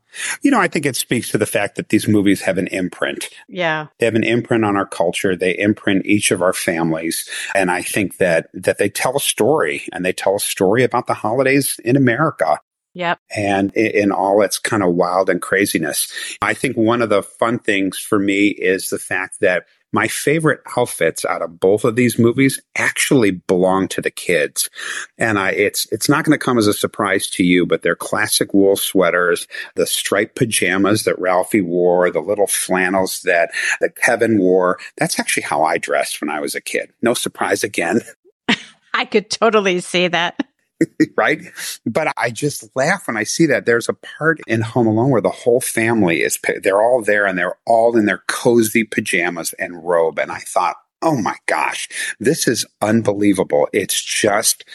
[0.42, 3.30] You know, I think it speaks to the fact that these movies have an imprint.
[3.48, 3.88] Yeah.
[4.00, 5.36] They have an imprint on our culture.
[5.36, 7.28] They imprint each of our families.
[7.56, 11.08] And I think that, that they tell a story and they tell a story about
[11.08, 12.60] the holidays in America.
[12.94, 13.20] Yep.
[13.36, 16.12] And in, all its kind of wild and craziness.
[16.42, 20.62] I think one of the fun things for me is the fact that my favorite
[20.76, 24.70] outfits out of both of these movies actually belong to the kids.
[25.20, 27.96] And I, it's, it's not going to come as a surprise to you, but they're
[27.96, 33.52] classic wool sweaters, the striped pajamas that Ralphie wore, the little flannels that,
[33.82, 34.80] that Kevin wore.
[34.98, 36.92] That's actually how I dressed when I was a kid.
[37.04, 38.02] No surprise again.
[38.96, 40.44] I could totally see that.
[41.18, 41.42] right?
[41.86, 43.66] But I just laugh when I see that.
[43.66, 47.38] There's a part in Home Alone where the whole family is, they're all there and
[47.38, 50.20] they're all in their cozy pajamas and robe.
[50.20, 53.68] And I thought, oh my gosh, this is unbelievable.
[53.74, 54.66] It's just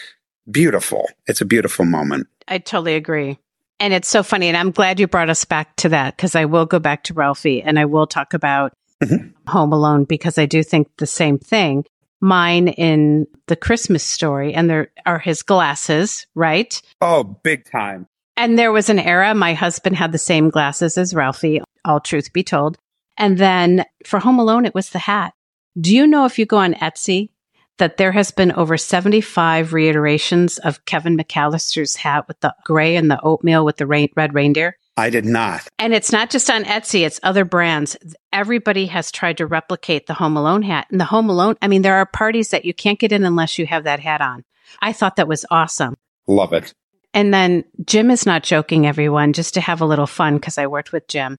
[0.50, 1.08] beautiful.
[1.26, 2.28] It's a beautiful moment.
[2.46, 3.38] I totally agree.
[3.80, 4.48] And it's so funny.
[4.48, 7.14] And I'm glad you brought us back to that because I will go back to
[7.14, 9.28] Ralphie and I will talk about mm-hmm.
[9.50, 11.84] Home Alone because I do think the same thing
[12.20, 16.80] mine in the Christmas story, and there are his glasses, right?
[17.00, 18.06] Oh, big time.
[18.36, 22.32] And there was an era, my husband had the same glasses as Ralphie, all truth
[22.32, 22.78] be told.
[23.16, 25.34] And then for Home Alone, it was the hat.
[25.78, 27.30] Do you know if you go on Etsy
[27.78, 33.10] that there has been over 75 reiterations of Kevin McCallister's hat with the gray and
[33.10, 34.77] the oatmeal with the rain, red reindeer?
[34.98, 35.68] I did not.
[35.78, 37.96] And it's not just on Etsy, it's other brands.
[38.32, 40.88] Everybody has tried to replicate the Home Alone hat.
[40.90, 43.60] And the Home Alone, I mean, there are parties that you can't get in unless
[43.60, 44.44] you have that hat on.
[44.82, 45.94] I thought that was awesome.
[46.26, 46.74] Love it.
[47.14, 50.66] And then Jim is not joking, everyone, just to have a little fun because I
[50.66, 51.36] worked with Jim.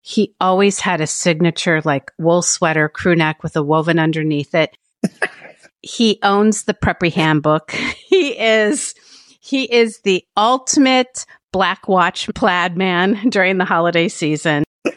[0.00, 4.78] He always had a signature like wool sweater, crew neck with a woven underneath it.
[5.82, 7.74] he owns the Preppy Handbook.
[8.14, 8.94] He is
[9.40, 14.64] he is the ultimate black watch plaid man during the holiday season.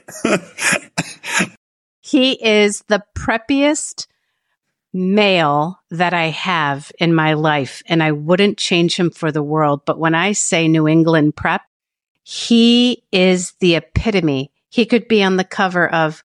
[2.02, 4.08] he is the preppiest
[4.92, 9.84] male that I have in my life, and I wouldn't change him for the world.
[9.86, 11.62] But when I say New England prep,
[12.24, 14.52] he is the epitome.
[14.70, 16.24] He could be on the cover of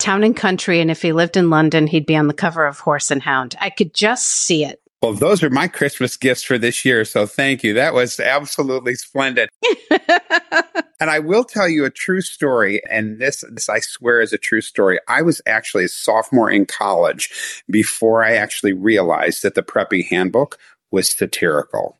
[0.00, 2.80] Town and Country, and if he lived in London, he'd be on the cover of
[2.80, 3.54] Horse and Hound.
[3.60, 4.82] I could just see it.
[5.02, 7.04] Well, those are my Christmas gifts for this year.
[7.04, 7.74] So thank you.
[7.74, 9.48] That was absolutely splendid.
[11.00, 12.80] and I will tell you a true story.
[12.90, 14.98] And this, this, I swear, is a true story.
[15.06, 20.58] I was actually a sophomore in college before I actually realized that the Preppy Handbook
[20.90, 21.96] was satirical.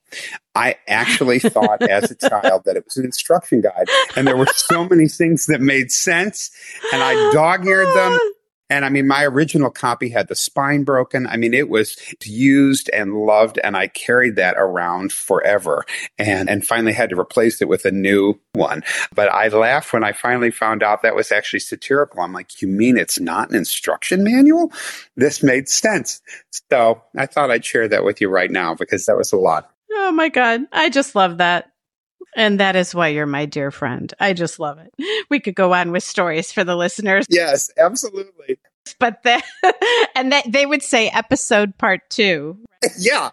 [0.55, 4.47] I actually thought as a child that it was an instruction guide, and there were
[4.47, 6.51] so many things that made sense,
[6.93, 8.19] and I dog eared them.
[8.71, 11.27] And I mean, my original copy had the spine broken.
[11.27, 15.85] I mean, it was used and loved, and I carried that around forever
[16.19, 18.83] and, and finally had to replace it with a new one.
[19.15, 22.21] But I laughed when I finally found out that was actually satirical.
[22.21, 24.73] I'm like, you mean it's not an instruction manual?
[25.17, 26.21] This made sense.
[26.71, 29.71] So I thought I'd share that with you right now because that was a lot.
[29.91, 30.63] Oh my God.
[30.73, 31.73] I just love that.
[32.37, 34.13] And that is why you're my dear friend.
[34.21, 34.93] I just love it.
[35.31, 37.27] We could go on with stories for the listeners.
[37.29, 38.59] Yes, absolutely.
[38.99, 39.43] But then,
[40.15, 42.59] and that they would say episode part two.
[42.99, 43.31] yeah,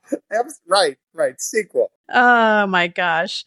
[0.67, 1.39] right, right.
[1.39, 1.91] Sequel.
[2.09, 3.45] Oh my gosh.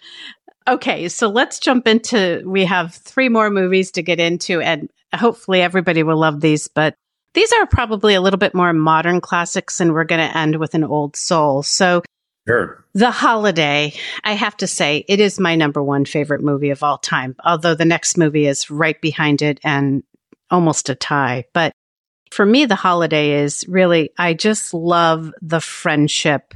[0.66, 2.42] Okay, so let's jump into.
[2.46, 6.68] We have three more movies to get into, and hopefully everybody will love these.
[6.68, 6.94] But
[7.34, 10.74] these are probably a little bit more modern classics, and we're going to end with
[10.74, 11.62] an old soul.
[11.62, 12.02] So
[12.48, 12.82] Sure.
[12.94, 13.92] The Holiday,
[14.24, 17.74] I have to say, it is my number one favorite movie of all time, although
[17.74, 20.02] the next movie is right behind it and
[20.50, 21.44] almost a tie.
[21.52, 21.72] But
[22.30, 26.54] for me, The Holiday is really, I just love the friendship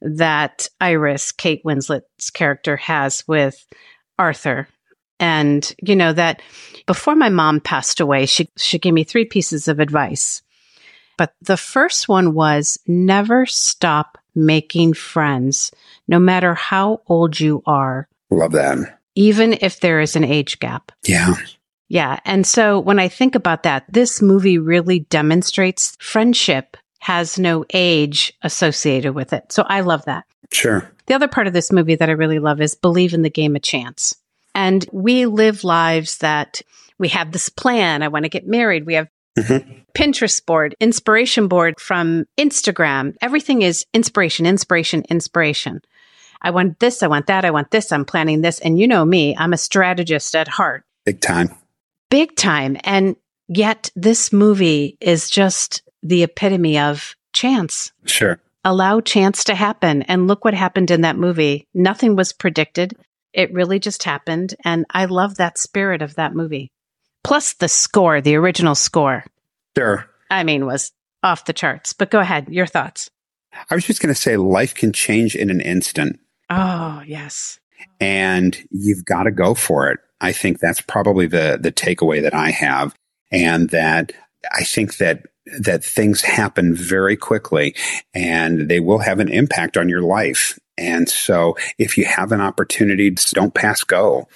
[0.00, 3.66] that Iris, Kate Winslet's character, has with
[4.18, 4.68] Arthur.
[5.18, 6.40] And, you know, that
[6.86, 10.42] before my mom passed away, she, she gave me three pieces of advice.
[11.18, 15.72] But the first one was never stop making friends,
[16.08, 18.08] no matter how old you are.
[18.30, 19.00] Love that.
[19.14, 20.92] Even if there is an age gap.
[21.04, 21.34] Yeah.
[21.88, 22.18] Yeah.
[22.24, 28.32] And so when I think about that, this movie really demonstrates friendship has no age
[28.42, 29.52] associated with it.
[29.52, 30.24] So I love that.
[30.52, 30.90] Sure.
[31.06, 33.56] The other part of this movie that I really love is believe in the game
[33.56, 34.14] of chance.
[34.54, 36.62] And we live lives that
[36.98, 38.02] we have this plan.
[38.02, 38.86] I want to get married.
[38.86, 39.80] We have mm-hmm.
[39.94, 43.14] Pinterest board, inspiration board from Instagram.
[43.20, 45.80] Everything is inspiration, inspiration, inspiration.
[46.40, 48.58] I want this, I want that, I want this, I'm planning this.
[48.60, 50.84] And you know me, I'm a strategist at heart.
[51.04, 51.54] Big time.
[52.10, 52.76] Big time.
[52.84, 53.16] And
[53.48, 57.92] yet this movie is just the epitome of chance.
[58.06, 58.40] Sure.
[58.64, 60.02] Allow chance to happen.
[60.02, 61.68] And look what happened in that movie.
[61.74, 62.94] Nothing was predicted.
[63.32, 64.54] It really just happened.
[64.64, 66.70] And I love that spirit of that movie.
[67.24, 69.24] Plus the score, the original score.
[69.76, 70.08] Sure.
[70.30, 71.92] I mean, was off the charts.
[71.92, 73.10] But go ahead, your thoughts.
[73.70, 76.18] I was just going to say life can change in an instant.
[76.50, 77.60] Oh, yes.
[78.00, 80.00] And you've got to go for it.
[80.20, 82.94] I think that's probably the the takeaway that I have
[83.32, 84.12] and that
[84.52, 85.26] I think that
[85.60, 87.74] that things happen very quickly
[88.14, 90.58] and they will have an impact on your life.
[90.78, 94.28] And so if you have an opportunity, don't pass go.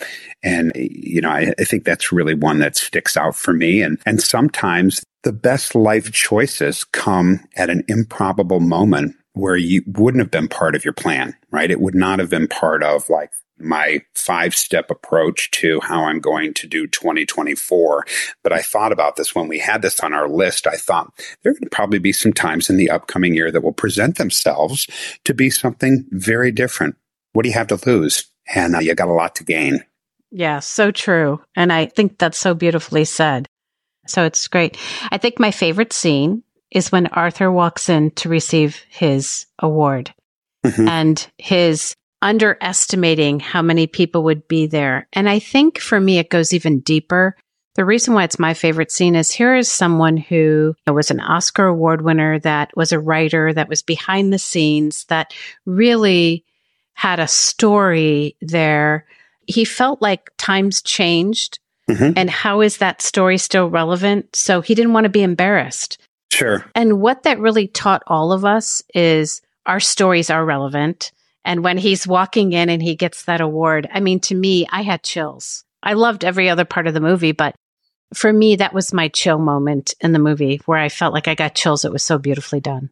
[0.43, 3.81] And, you know, I, I, think that's really one that sticks out for me.
[3.83, 10.23] And, and sometimes the best life choices come at an improbable moment where you wouldn't
[10.23, 11.71] have been part of your plan, right?
[11.71, 16.21] It would not have been part of like my five step approach to how I'm
[16.21, 18.07] going to do 2024.
[18.43, 20.67] But I thought about this when we had this on our list.
[20.67, 24.19] I thought there could probably be some times in the upcoming year that will present
[24.19, 24.87] themselves
[25.25, 26.97] to be something very different.
[27.33, 28.31] What do you have to lose?
[28.55, 29.85] And uh, you got a lot to gain.
[30.31, 31.41] Yeah, so true.
[31.55, 33.47] And I think that's so beautifully said.
[34.07, 34.77] So it's great.
[35.11, 40.13] I think my favorite scene is when Arthur walks in to receive his award
[40.65, 40.89] mm-hmm.
[40.89, 45.07] and his underestimating how many people would be there.
[45.13, 47.37] And I think for me, it goes even deeper.
[47.75, 51.67] The reason why it's my favorite scene is here is someone who was an Oscar
[51.67, 55.35] award winner, that was a writer, that was behind the scenes, that
[55.67, 56.45] really
[56.95, 59.05] had a story there.
[59.47, 61.59] He felt like times changed.
[61.91, 62.15] Mm-hmm.
[62.17, 64.35] And how is that story still relevant?
[64.35, 65.99] So he didn't want to be embarrassed.
[66.33, 66.65] Sure.
[66.75, 71.13] And what that really taught all of us is our stories are relevant
[71.47, 74.83] And when he's walking in and he gets that award, I mean, to me, I
[74.83, 75.65] had chills.
[75.81, 77.55] I loved every other part of the movie, but
[78.13, 81.37] for me, that was my chill moment in the movie where I felt like I
[81.37, 81.85] got chills.
[81.85, 82.91] It was so beautifully done.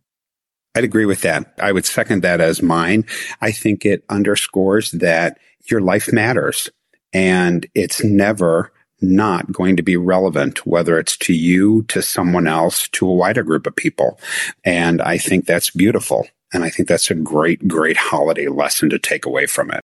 [0.77, 1.53] I'd agree with that.
[1.61, 3.07] I would second that as mine.
[3.41, 5.39] I think it underscores that
[5.69, 6.71] your life matters
[7.13, 8.73] and it's never
[9.05, 13.43] not going to be relevant, whether it's to you, to someone else, to a wider
[13.43, 14.19] group of people.
[14.65, 16.27] And I think that's beautiful.
[16.53, 19.81] And I think that's a great, great holiday lesson to take away from it.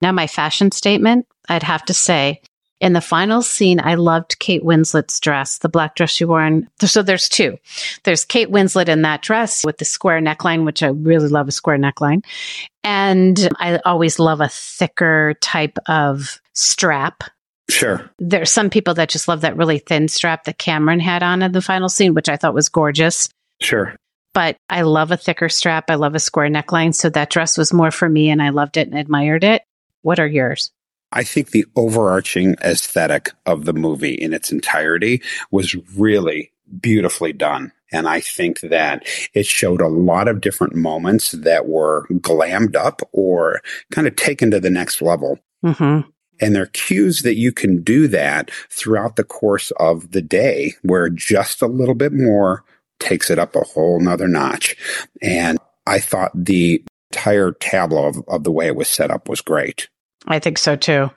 [0.00, 2.40] Now, my fashion statement, I'd have to say,
[2.80, 6.42] in the final scene, I loved Kate Winslet's dress, the black dress she wore.
[6.42, 7.56] And so there's two.
[8.02, 11.52] There's Kate Winslet in that dress with the square neckline, which I really love a
[11.52, 12.24] square neckline.
[12.82, 17.22] And I always love a thicker type of strap
[17.70, 18.10] Sure.
[18.18, 21.52] There's some people that just love that really thin strap that Cameron had on in
[21.52, 23.28] the final scene, which I thought was gorgeous.
[23.60, 23.94] Sure.
[24.34, 25.90] But I love a thicker strap.
[25.90, 26.94] I love a square neckline.
[26.94, 29.62] So that dress was more for me and I loved it and admired it.
[30.02, 30.70] What are yours?
[31.12, 37.72] I think the overarching aesthetic of the movie in its entirety was really beautifully done.
[37.92, 43.02] And I think that it showed a lot of different moments that were glammed up
[43.12, 43.60] or
[43.90, 45.38] kind of taken to the next level.
[45.62, 46.08] Mm-hmm.
[46.40, 50.74] And there are cues that you can do that throughout the course of the day
[50.82, 52.64] where just a little bit more
[52.98, 54.76] takes it up a whole nother notch.
[55.20, 59.40] And I thought the entire tableau of, of the way it was set up was
[59.40, 59.88] great.
[60.26, 61.10] I think so too.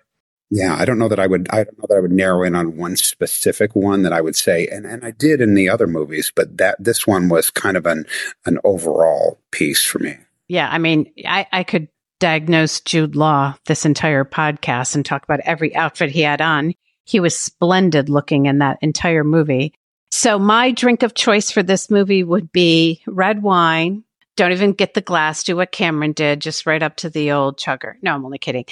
[0.51, 1.47] Yeah, I don't know that I would.
[1.49, 4.35] I don't know that I would narrow in on one specific one that I would
[4.35, 7.75] say, and and I did in the other movies, but that this one was kind
[7.75, 8.05] of an
[8.45, 10.17] an overall piece for me.
[10.47, 11.87] Yeah, I mean, I I could
[12.25, 16.73] diagnose Jude Law this entire podcast and talk about every outfit he had on.
[17.03, 19.75] He was splendid looking in that entire movie.
[20.09, 24.05] So my drink of choice for this movie would be red wine.
[24.37, 25.43] Don't even get the glass.
[25.43, 27.93] Do what Cameron did, just right up to the old chugger.
[28.01, 28.65] No, I'm only kidding.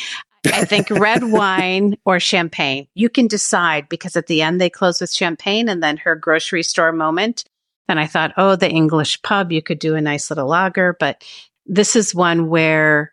[0.48, 2.88] I think red wine or champagne.
[2.96, 6.64] You can decide because at the end they close with champagne and then her grocery
[6.64, 7.44] store moment.
[7.88, 10.98] Then I thought, oh, the English pub, you could do a nice little lager.
[11.00, 11.24] But
[11.68, 13.13] this is one where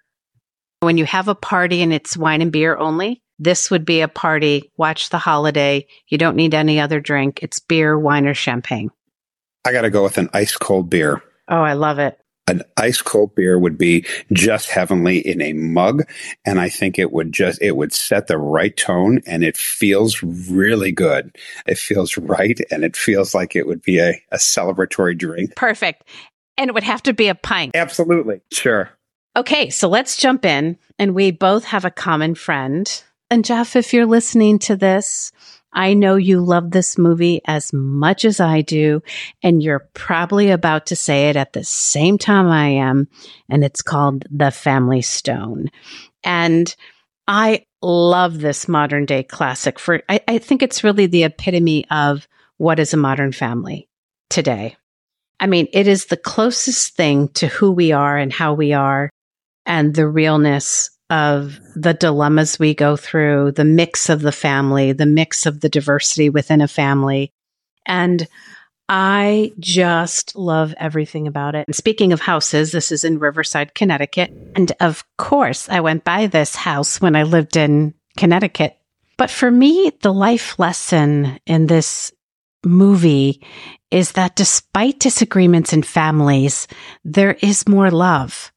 [0.81, 4.09] when you have a party and it's wine and beer only, this would be a
[4.09, 4.70] party.
[4.76, 5.87] Watch the holiday.
[6.09, 7.41] You don't need any other drink.
[7.43, 8.91] It's beer, wine, or champagne.
[9.64, 11.22] I got to go with an ice cold beer.
[11.49, 12.18] Oh, I love it.
[12.47, 16.03] An ice cold beer would be just heavenly in a mug.
[16.45, 20.22] And I think it would just, it would set the right tone and it feels
[20.22, 21.37] really good.
[21.66, 22.59] It feels right.
[22.70, 25.55] And it feels like it would be a, a celebratory drink.
[25.57, 26.05] Perfect.
[26.57, 27.76] And it would have to be a pint.
[27.76, 28.41] Absolutely.
[28.53, 28.91] Sure.
[29.37, 30.78] Okay, so let's jump in.
[30.99, 33.03] And we both have a common friend.
[33.31, 35.31] And Jeff, if you're listening to this,
[35.72, 39.03] I know you love this movie as much as I do,
[39.41, 43.09] and you're probably about to say it at the same time I am.
[43.49, 45.70] And it's called The Family Stone.
[46.24, 46.74] And
[47.28, 52.26] I love this modern day classic for, I, I think it's really the epitome of
[52.57, 53.89] what is a modern family
[54.28, 54.76] today.
[55.39, 59.09] I mean, it is the closest thing to who we are and how we are
[59.66, 65.06] and the realness of the dilemmas we go through, the mix of the family, the
[65.06, 67.32] mix of the diversity within a family.
[67.84, 68.26] And
[68.88, 71.66] I just love everything about it.
[71.66, 74.32] And speaking of houses, this is in Riverside, Connecticut.
[74.54, 78.76] And of course, I went by this house when I lived in Connecticut.
[79.16, 82.12] But for me, the life lesson in this
[82.64, 83.44] movie
[83.90, 86.68] is that despite disagreements in families,
[87.04, 88.52] there is more love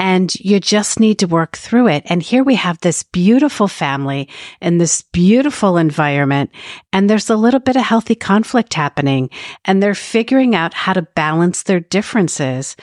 [0.00, 2.02] and you just need to work through it.
[2.06, 4.30] And here we have this beautiful family
[4.62, 6.50] in this beautiful environment.
[6.90, 9.28] And there's a little bit of healthy conflict happening
[9.66, 12.76] and they're figuring out how to balance their differences.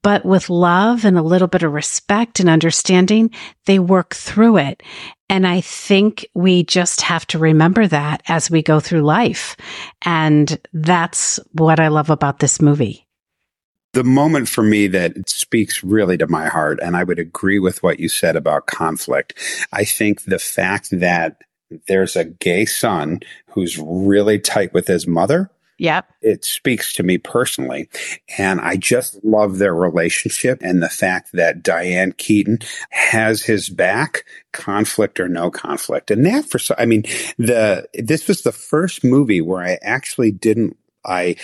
[0.00, 3.32] But with love and a little bit of respect and understanding,
[3.66, 4.82] they work through it.
[5.28, 9.58] And I think we just have to remember that as we go through life.
[10.02, 13.05] And that's what I love about this movie
[13.96, 17.82] the moment for me that speaks really to my heart, and I would agree with
[17.82, 19.32] what you said about conflict.
[19.72, 21.40] I think the fact that
[21.88, 25.50] there's a gay son who's really tight with his mother.
[25.78, 26.10] Yep.
[26.20, 27.88] It speaks to me personally.
[28.36, 32.58] And I just love their relationship and the fact that Diane Keaton
[32.90, 36.10] has his back, conflict or no conflict.
[36.10, 37.02] And that for, so I mean,
[37.38, 41.36] the, this was the first movie where I actually didn't, I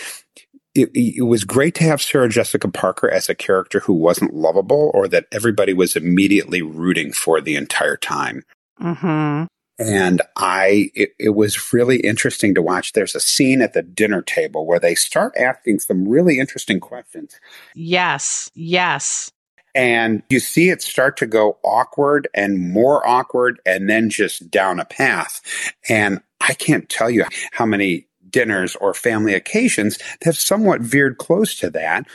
[0.74, 4.90] it, it, was great to have Sarah Jessica Parker as a character who wasn't lovable
[4.94, 8.42] or that everybody was immediately rooting for the entire time.
[8.80, 9.44] Mm-hmm.
[9.78, 12.92] And I, it, it, was really interesting to watch.
[12.92, 17.38] There's a scene at the dinner table where they start asking some really interesting questions.
[17.74, 19.30] Yes, yes.
[19.74, 24.78] And you see it start to go awkward and more awkward and then just down
[24.78, 25.40] a path.
[25.88, 31.54] And I can't tell you how many dinners or family occasions have somewhat veered close
[31.56, 32.06] to that,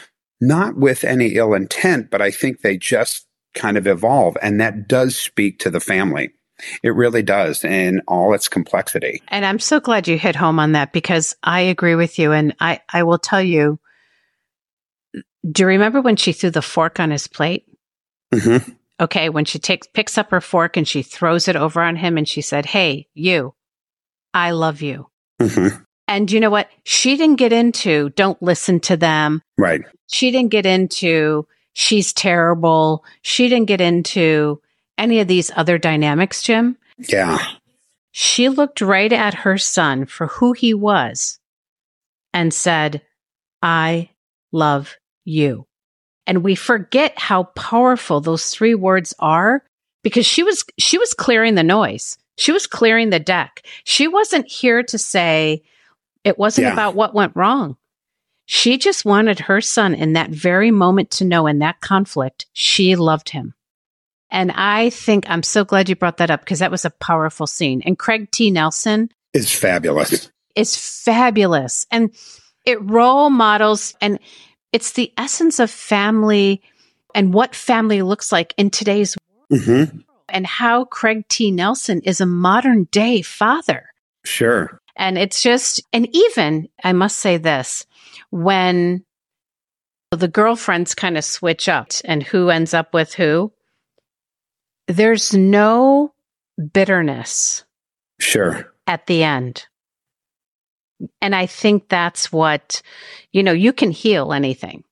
[0.42, 4.38] not with any ill intent, but I think they just kind of evolve.
[4.42, 6.32] And that does speak to the family.
[6.82, 9.22] It really does in all its complexity.
[9.28, 12.32] And I'm so glad you hit home on that because I agree with you.
[12.32, 13.80] And I, I will tell you,
[15.50, 17.66] do you remember when she threw the fork on his plate?
[18.34, 18.72] Mm-hmm.
[19.00, 19.30] Okay.
[19.30, 22.28] When she takes, picks up her fork and she throws it over on him and
[22.28, 23.54] she said, Hey, you,
[24.34, 25.08] I love you.
[25.40, 25.84] Mm-hmm.
[26.08, 26.70] And you know what?
[26.84, 29.42] She didn't get into don't listen to them.
[29.58, 29.82] Right.
[30.08, 33.04] She didn't get into she's terrible.
[33.22, 34.62] She didn't get into
[34.98, 36.78] any of these other dynamics, Jim.
[36.98, 37.38] Yeah.
[38.12, 41.40] She looked right at her son for who he was
[42.34, 43.02] and said,
[43.62, 44.10] I
[44.52, 45.68] love you.
[46.26, 49.64] And we forget how powerful those three words are
[50.04, 52.18] because she was, she was clearing the noise.
[52.38, 53.62] She was clearing the deck.
[53.84, 55.64] She wasn't here to say
[56.28, 56.74] it wasn't Yeah.
[56.74, 57.78] about what went wrong.
[58.46, 62.96] She just wanted her son in that very moment to know in that conflict, she
[62.96, 63.54] loved him.
[64.30, 67.48] And I think I'm so glad you brought that up because that was a powerful
[67.48, 67.82] scene.
[67.86, 68.52] And Craig T.
[68.52, 70.30] Nelson is fabulous.
[70.56, 72.12] It's fabulous and
[72.66, 74.20] it role models and
[74.74, 76.62] it's the essence of family
[77.16, 79.16] and what family looks like in today's
[79.52, 80.00] Mm-hmm.
[80.28, 81.52] and how Craig T.
[81.52, 83.86] Nelson is a modern day father.
[84.28, 84.80] Sure.
[84.96, 87.86] And it's just, and even I must say this
[88.30, 89.04] when
[90.12, 93.52] the girlfriends kind of switch up and who ends up with who,
[94.88, 96.14] there's no
[96.74, 97.64] bitterness
[98.20, 98.74] Sure.
[98.88, 99.66] at the end.
[101.22, 102.82] And I think that's what,
[103.32, 104.84] you know, you can heal anything.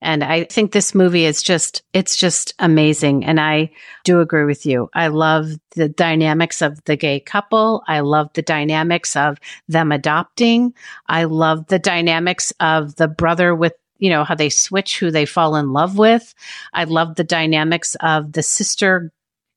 [0.00, 3.24] And I think this movie is just, it's just amazing.
[3.24, 3.70] And I
[4.04, 4.90] do agree with you.
[4.92, 7.82] I love the dynamics of the gay couple.
[7.88, 10.74] I love the dynamics of them adopting.
[11.06, 15.24] I love the dynamics of the brother with, you know, how they switch who they
[15.24, 16.34] fall in love with.
[16.72, 19.10] I love the dynamics of the sister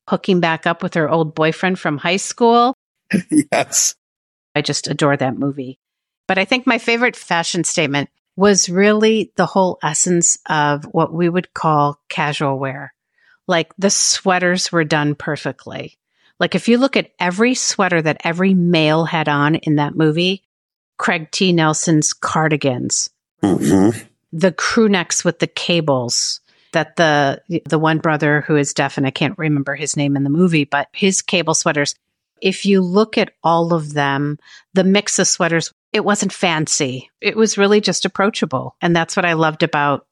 [0.07, 2.73] hooking back up with her old boyfriend from high school.
[3.51, 3.95] yes.
[4.55, 5.77] I just adore that movie.
[6.27, 11.27] But I think my favorite fashion statement was really the whole essence of what we
[11.27, 12.93] would call casual wear.
[13.47, 15.97] Like the sweaters were done perfectly.
[16.39, 20.43] Like if you look at every sweater that every male had on in that movie,
[20.97, 21.51] Craig T.
[21.51, 23.09] Nelson's cardigans,
[23.43, 23.99] Mm-hmm.
[24.33, 26.41] the crew necks with the cables
[26.73, 30.23] that the the one brother who is deaf and I can't remember his name in
[30.23, 31.93] the movie, but his cable sweaters.
[32.41, 34.37] If you look at all of them,
[34.73, 37.09] the mix of sweaters, it wasn't fancy.
[37.21, 38.75] It was really just approachable.
[38.81, 40.05] And that's what I loved about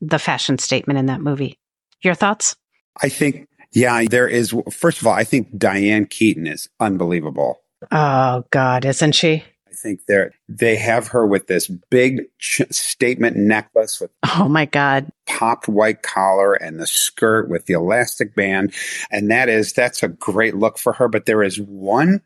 [0.00, 1.58] the fashion statement in that movie.
[2.02, 2.56] Your thoughts?
[3.02, 4.54] I think, yeah, there is.
[4.70, 7.60] First of all, I think Diane Keaton is unbelievable.
[7.90, 9.44] Oh God, isn't she?
[9.68, 14.66] I think they're, they have her with this big ch- statement necklace with Oh my
[14.66, 15.10] God.
[15.26, 18.74] popped white collar and the skirt with the elastic band.
[19.10, 21.08] And that is, that's a great look for her.
[21.08, 22.20] But there is one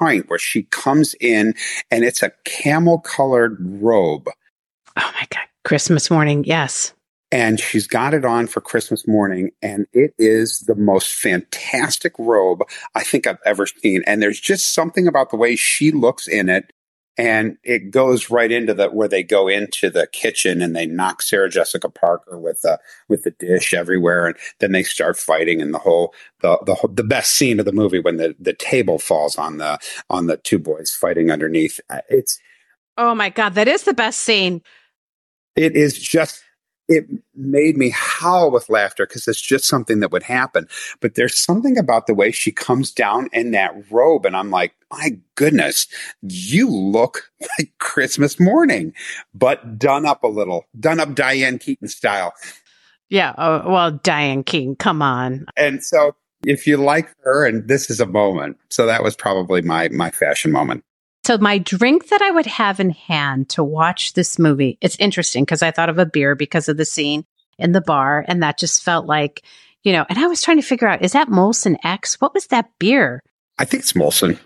[0.00, 1.54] point where she comes in
[1.90, 4.28] and it's a camel colored robe
[4.96, 5.44] Oh my God.
[5.64, 6.42] Christmas morning.
[6.44, 6.94] Yes.
[7.30, 12.62] and she's got it on for Christmas morning, and it is the most fantastic robe
[12.96, 14.02] I think I've ever seen.
[14.06, 16.72] And there's just something about the way she looks in it.
[17.18, 21.20] And it goes right into the where they go into the kitchen and they knock
[21.22, 25.60] Sarah Jessica Parker with the with the dish everywhere, and then they start fighting.
[25.60, 28.98] And the whole the the the best scene of the movie when the the table
[28.98, 31.80] falls on the on the two boys fighting underneath.
[31.90, 32.38] Uh, It's
[32.96, 33.54] Oh my God.
[33.54, 34.62] That is the best scene.
[35.56, 36.42] it is just
[36.90, 40.68] it made me howl with laughter because it's just something that would happen
[41.00, 44.74] but there's something about the way she comes down in that robe and i'm like
[44.92, 45.86] my goodness
[46.22, 48.92] you look like christmas morning
[49.34, 52.34] but done up a little done up diane keaton style
[53.08, 53.34] Yeah.
[53.38, 55.46] Oh, well, Diane King, come on.
[55.56, 56.14] and so
[56.46, 60.10] if you like her and this is a moment so that was probably my my
[60.10, 60.84] fashion moment
[61.24, 65.44] So my drink that I would have in hand to watch this movie, it's interesting
[65.44, 67.24] because I thought of a beer because of the scene
[67.58, 69.42] in the bar and that just felt like,
[69.82, 72.20] you know, and I was trying to figure out, is that Molson Ex?
[72.20, 73.20] What was that beer?
[73.58, 74.38] i think it's molson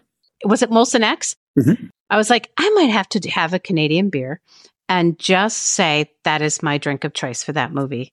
[0.45, 1.37] Was it Molson Ex?
[1.57, 1.91] Mhm.
[2.11, 4.41] I was like, I might have to have a Canadian beer
[4.89, 8.11] and just say that is my drink of choice for that movie.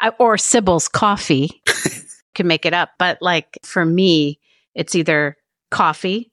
[0.00, 1.62] I, or Sybil's coffee
[2.34, 2.90] can make it up.
[2.98, 4.40] But like for me,
[4.74, 5.36] it's either
[5.70, 6.30] coffee,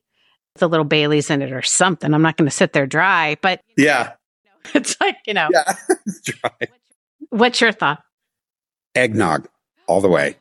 [0.60, 2.14] a little Bailey's in it or something.
[2.14, 4.14] I'm not going to sit there dry, but yeah
[4.76, 5.76] it's like, you know, yeah
[6.44, 6.70] right.
[7.30, 8.04] what's your thought?
[8.96, 9.48] eggnog
[9.88, 10.36] all the way.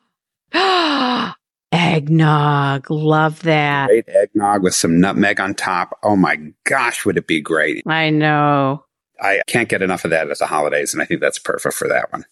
[1.71, 2.91] eggnog.
[2.91, 3.87] Love that.
[3.87, 5.97] Great eggnog with some nutmeg on top.
[6.03, 7.83] Oh my gosh, would it be great?
[7.87, 8.85] I know.
[9.21, 11.87] I can't get enough of that at the holidays, and I think that's perfect for
[11.87, 12.25] that one.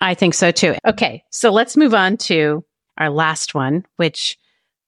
[0.00, 0.74] I think so too.
[0.86, 2.64] Okay, so let's move on to
[2.98, 4.36] our last one, which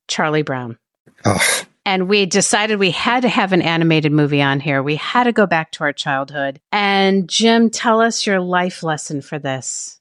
[0.09, 0.77] Charlie Brown.
[1.25, 4.83] Oh, And we decided we had to have an animated movie on here.
[4.83, 6.61] We had to go back to our childhood.
[6.73, 10.01] And Jim, tell us your life lesson for this.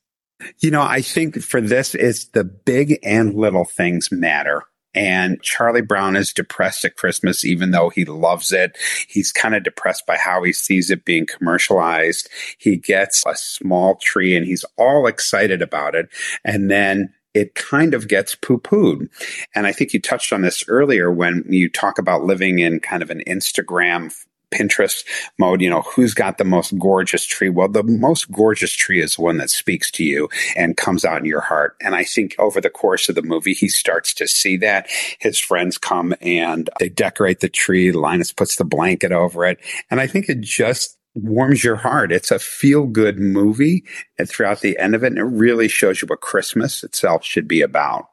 [0.59, 4.63] you know, I think for this, it's the big and little things matter.
[4.95, 8.77] And Charlie Brown is depressed at Christmas, even though he loves it.
[9.07, 12.29] He's kind of depressed by how he sees it being commercialized.
[12.57, 16.07] He gets a small tree and he's all excited about it.
[16.43, 19.09] And then it kind of gets poo pooed.
[19.53, 23.03] And I think you touched on this earlier when you talk about living in kind
[23.03, 24.11] of an Instagram
[24.51, 25.03] Pinterest
[25.37, 27.49] mode, you know, who's got the most gorgeous tree?
[27.49, 31.25] Well, the most gorgeous tree is one that speaks to you and comes out in
[31.25, 31.75] your heart.
[31.81, 34.87] And I think over the course of the movie, he starts to see that.
[35.19, 37.91] His friends come and they decorate the tree.
[37.91, 39.59] Linus puts the blanket over it.
[39.91, 42.11] And I think it just warms your heart.
[42.11, 43.83] It's a feel good movie.
[44.19, 47.47] And throughout the end of it, and it really shows you what Christmas itself should
[47.47, 48.05] be about.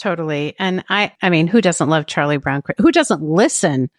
[0.00, 0.54] Totally.
[0.58, 2.62] And I, I mean, who doesn't love Charlie Brown?
[2.78, 3.90] Who doesn't listen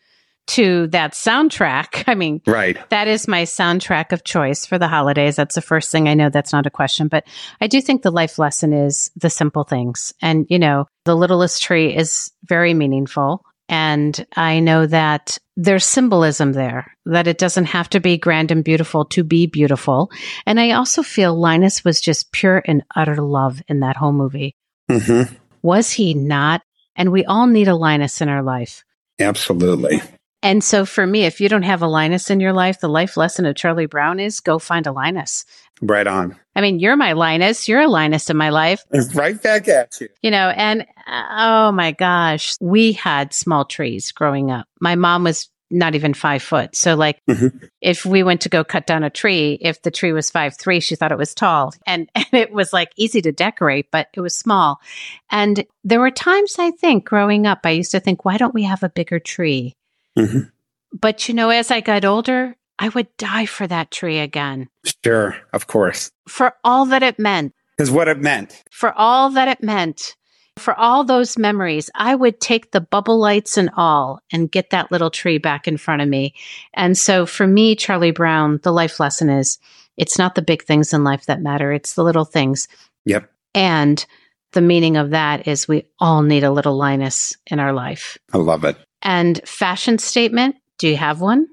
[0.47, 2.03] to that soundtrack?
[2.07, 2.77] I mean, Right.
[2.89, 5.35] that is my soundtrack of choice for the holidays.
[5.35, 6.29] That's the first thing I know.
[6.29, 7.25] That's not a question, but
[7.59, 10.13] I do think the life lesson is the simple things.
[10.21, 13.43] And, you know, the littlest tree is very meaningful.
[13.69, 18.63] And I know that there's symbolism there, that it doesn't have to be grand and
[18.63, 20.11] beautiful to be beautiful.
[20.47, 24.55] And I also feel Linus was just pure and utter love in that whole movie.
[24.89, 25.33] Mm-hmm.
[25.61, 26.63] Was he not?
[26.95, 28.83] And we all need a Linus in our life.
[29.19, 30.01] Absolutely.
[30.41, 33.17] And so for me, if you don't have a Linus in your life, the life
[33.17, 35.45] lesson of Charlie Brown is go find a Linus.
[35.81, 36.37] Right on.
[36.59, 37.69] I mean, you're my Linus.
[37.69, 38.83] You're a Linus in my life,
[39.13, 40.09] Right back at you.
[40.21, 44.67] you know, and uh, oh my gosh, we had small trees growing up.
[44.81, 46.75] My mom was not even five foot.
[46.75, 47.69] So like Mhm.
[47.79, 50.81] if we went to go cut down a tree, if the tree was five, three,
[50.81, 54.19] she thought it was tall and, and it was like easy to decorate, but it
[54.19, 54.81] was small.
[55.29, 58.63] And there were times I think growing up, I used to think, why don't we
[58.63, 59.77] have a bigger tree?
[60.17, 60.51] Mhm.
[60.91, 64.69] But you know, as I got older, I would die for that tree again,
[65.03, 66.11] Sure, of course.
[66.27, 68.63] for all that it meant, Because what it meant.
[68.71, 70.15] for all that it meant,
[70.57, 71.89] for all those memories.
[71.95, 75.77] I would take the bubble lights and all and get that little tree back in
[75.77, 76.33] front of me.
[76.73, 79.57] And so for me, Charlie Brown, the life lesson is
[79.97, 82.67] it's not the big things in life that matter, it's the little things.
[83.05, 83.29] Yep.
[83.53, 84.05] And
[84.51, 88.17] the meaning of that is we all need a little Linus in our life.
[88.33, 88.77] I love it.
[89.01, 91.47] And fashion statement, do you have one?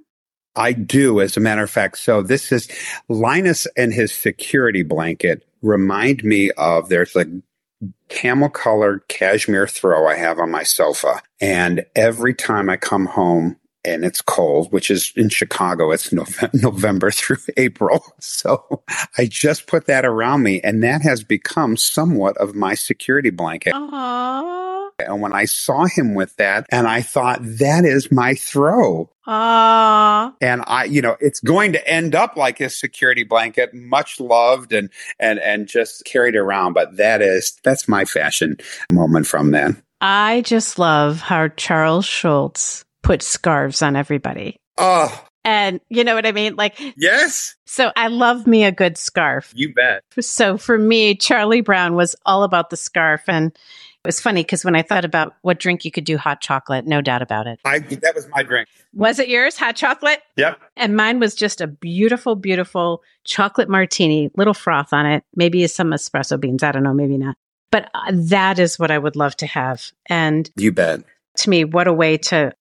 [0.56, 1.98] I do, as a matter of fact.
[1.98, 2.68] So this is
[3.08, 7.26] Linus and his security blanket remind me of there's a
[8.08, 11.20] camel colored cashmere throw I have on my sofa.
[11.40, 16.54] And every time I come home and it's cold, which is in Chicago, it's Nove-
[16.62, 18.04] November through April.
[18.20, 18.82] So
[19.18, 23.74] I just put that around me and that has become somewhat of my security blanket.
[23.74, 24.65] Aww.
[24.98, 29.10] And when I saw him with that and I thought that is my throw.
[29.26, 30.34] Aww.
[30.40, 34.72] and I, you know, it's going to end up like his security blanket, much loved
[34.72, 34.88] and
[35.18, 36.74] and and just carried around.
[36.74, 38.56] But that is that's my fashion
[38.92, 39.82] moment from then.
[40.00, 44.58] I just love how Charles Schulz put scarves on everybody.
[44.78, 46.54] Oh And you know what I mean?
[46.54, 49.52] Like, yes, so I love me a good scarf.
[49.56, 50.02] you bet.
[50.20, 53.22] So for me, Charlie Brown was all about the scarf.
[53.26, 53.56] And
[54.06, 57.00] was funny because when I thought about what drink you could do hot chocolate, no
[57.00, 57.60] doubt about it.
[57.64, 58.68] I that was my drink.
[58.94, 60.20] Was it yours, hot chocolate?
[60.36, 60.58] Yep.
[60.76, 65.90] And mine was just a beautiful, beautiful chocolate martini, little froth on it, maybe some
[65.90, 66.62] espresso beans.
[66.62, 67.36] I don't know, maybe not.
[67.70, 69.90] But uh, that is what I would love to have.
[70.08, 71.00] And You bet.
[71.38, 72.52] to me, what a way to,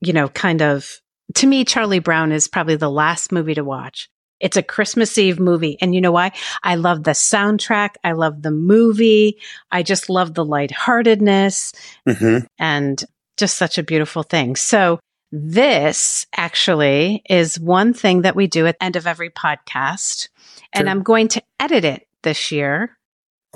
[0.00, 1.00] you know, kind of,
[1.34, 4.08] to me, Charlie Brown is probably the last movie to watch.
[4.40, 5.78] It's a Christmas Eve movie.
[5.80, 6.32] And you know why?
[6.62, 7.90] I love the soundtrack.
[8.02, 9.38] I love the movie.
[9.70, 11.72] I just love the lightheartedness
[12.08, 13.02] hmm and
[13.36, 14.54] just such a beautiful thing.
[14.54, 15.00] So
[15.32, 20.28] this actually is one thing that we do at the end of every podcast.
[20.72, 22.96] And I'm going to edit it this year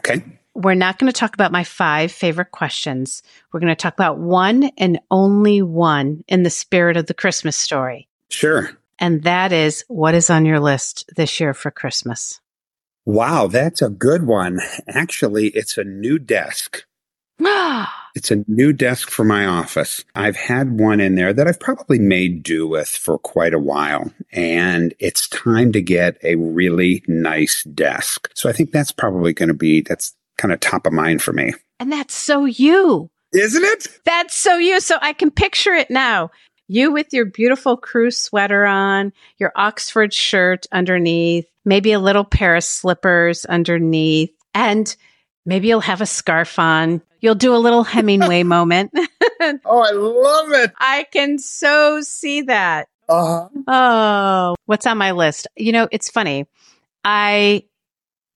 [0.00, 0.22] Okay.
[0.54, 3.22] we're not going to talk about my five favorite questions.
[3.52, 7.56] We're going to talk about one and only one in the spirit of the Christmas
[7.56, 8.08] story.
[8.30, 8.70] Sure.
[8.98, 12.40] And that is what is on your list this year for Christmas?
[13.04, 14.60] Wow, that's a good one.
[14.86, 16.84] Actually, it's a new desk.
[18.14, 20.04] It's a new desk for my office.
[20.16, 24.12] I've had one in there that I've probably made do with for quite a while,
[24.32, 28.28] and it's time to get a really nice desk.
[28.34, 31.32] So I think that's probably going to be that's kind of top of mind for
[31.32, 31.52] me.
[31.78, 33.08] And that's so you.
[33.32, 34.00] Isn't it?
[34.04, 34.80] That's so you.
[34.80, 36.30] So I can picture it now.
[36.68, 42.56] You with your beautiful crew sweater on, your Oxford shirt underneath, maybe a little pair
[42.56, 44.94] of slippers underneath, and
[45.46, 47.00] maybe you'll have a scarf on.
[47.20, 48.92] You'll do a little Hemingway moment.
[49.64, 50.72] oh, I love it.
[50.78, 52.88] I can so see that.
[53.08, 53.48] Uh-huh.
[53.66, 55.46] Oh, what's on my list?
[55.56, 56.46] You know, it's funny.
[57.02, 57.64] I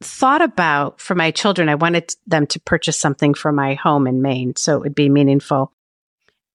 [0.02, 4.22] thought about for my children, I wanted them to purchase something for my home in
[4.22, 5.72] Maine so it would be meaningful.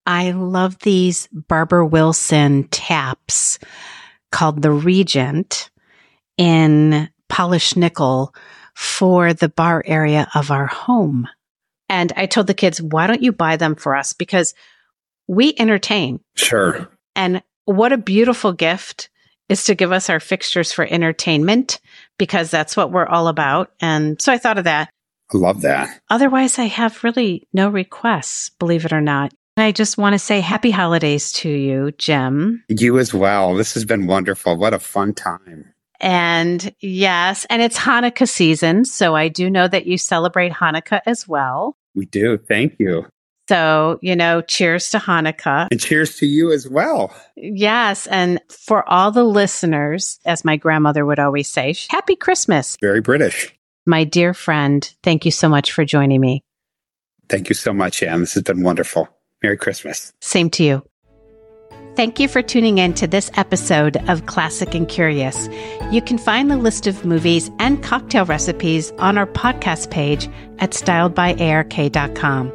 [0.07, 3.59] I love these Barber Wilson taps
[4.31, 5.69] called the Regent
[6.37, 8.33] in polished nickel
[8.73, 11.27] for the bar area of our home.
[11.89, 14.13] And I told the kids, why don't you buy them for us?
[14.13, 14.53] Because
[15.27, 16.21] we entertain.
[16.35, 16.87] Sure.
[17.15, 19.09] And what a beautiful gift
[19.49, 21.81] is to give us our fixtures for entertainment
[22.17, 23.71] because that's what we're all about.
[23.81, 24.89] And so I thought of that.
[25.33, 25.99] I love that.
[26.09, 29.33] Otherwise, I have really no requests, believe it or not.
[29.59, 32.63] I just want to say happy holidays to you, Jim.
[32.69, 33.55] You as well.
[33.55, 34.55] This has been wonderful.
[34.55, 35.73] What a fun time.
[35.99, 38.85] And yes, and it's Hanukkah season.
[38.85, 41.75] So I do know that you celebrate Hanukkah as well.
[41.95, 42.37] We do.
[42.37, 43.07] Thank you.
[43.49, 45.69] So, you know, cheers to Hanukkah.
[45.71, 47.15] And cheers to you as well.
[47.35, 48.05] Yes.
[48.07, 52.77] And for all the listeners, as my grandmother would always say, happy Christmas.
[52.79, 53.55] Very British.
[53.87, 56.43] My dear friend, thank you so much for joining me.
[57.29, 58.19] Thank you so much, Anne.
[58.19, 59.07] This has been wonderful.
[59.41, 60.13] Merry Christmas.
[60.19, 60.83] Same to you.
[61.95, 65.49] Thank you for tuning in to this episode of Classic and Curious.
[65.91, 70.29] You can find the list of movies and cocktail recipes on our podcast page
[70.59, 72.51] at styledbyark.com.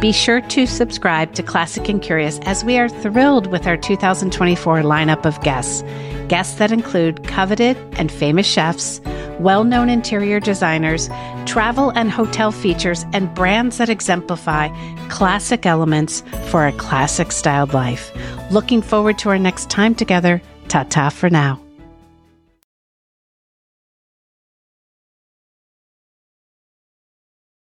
[0.00, 4.82] Be sure to subscribe to Classic and Curious as we are thrilled with our 2024
[4.82, 5.82] lineup of guests.
[6.28, 9.00] Guests that include coveted and famous chefs,
[9.40, 11.08] well known interior designers,
[11.46, 14.68] travel and hotel features, and brands that exemplify
[15.08, 18.12] classic elements for a classic styled life.
[18.50, 20.42] Looking forward to our next time together.
[20.68, 21.65] Ta ta for now.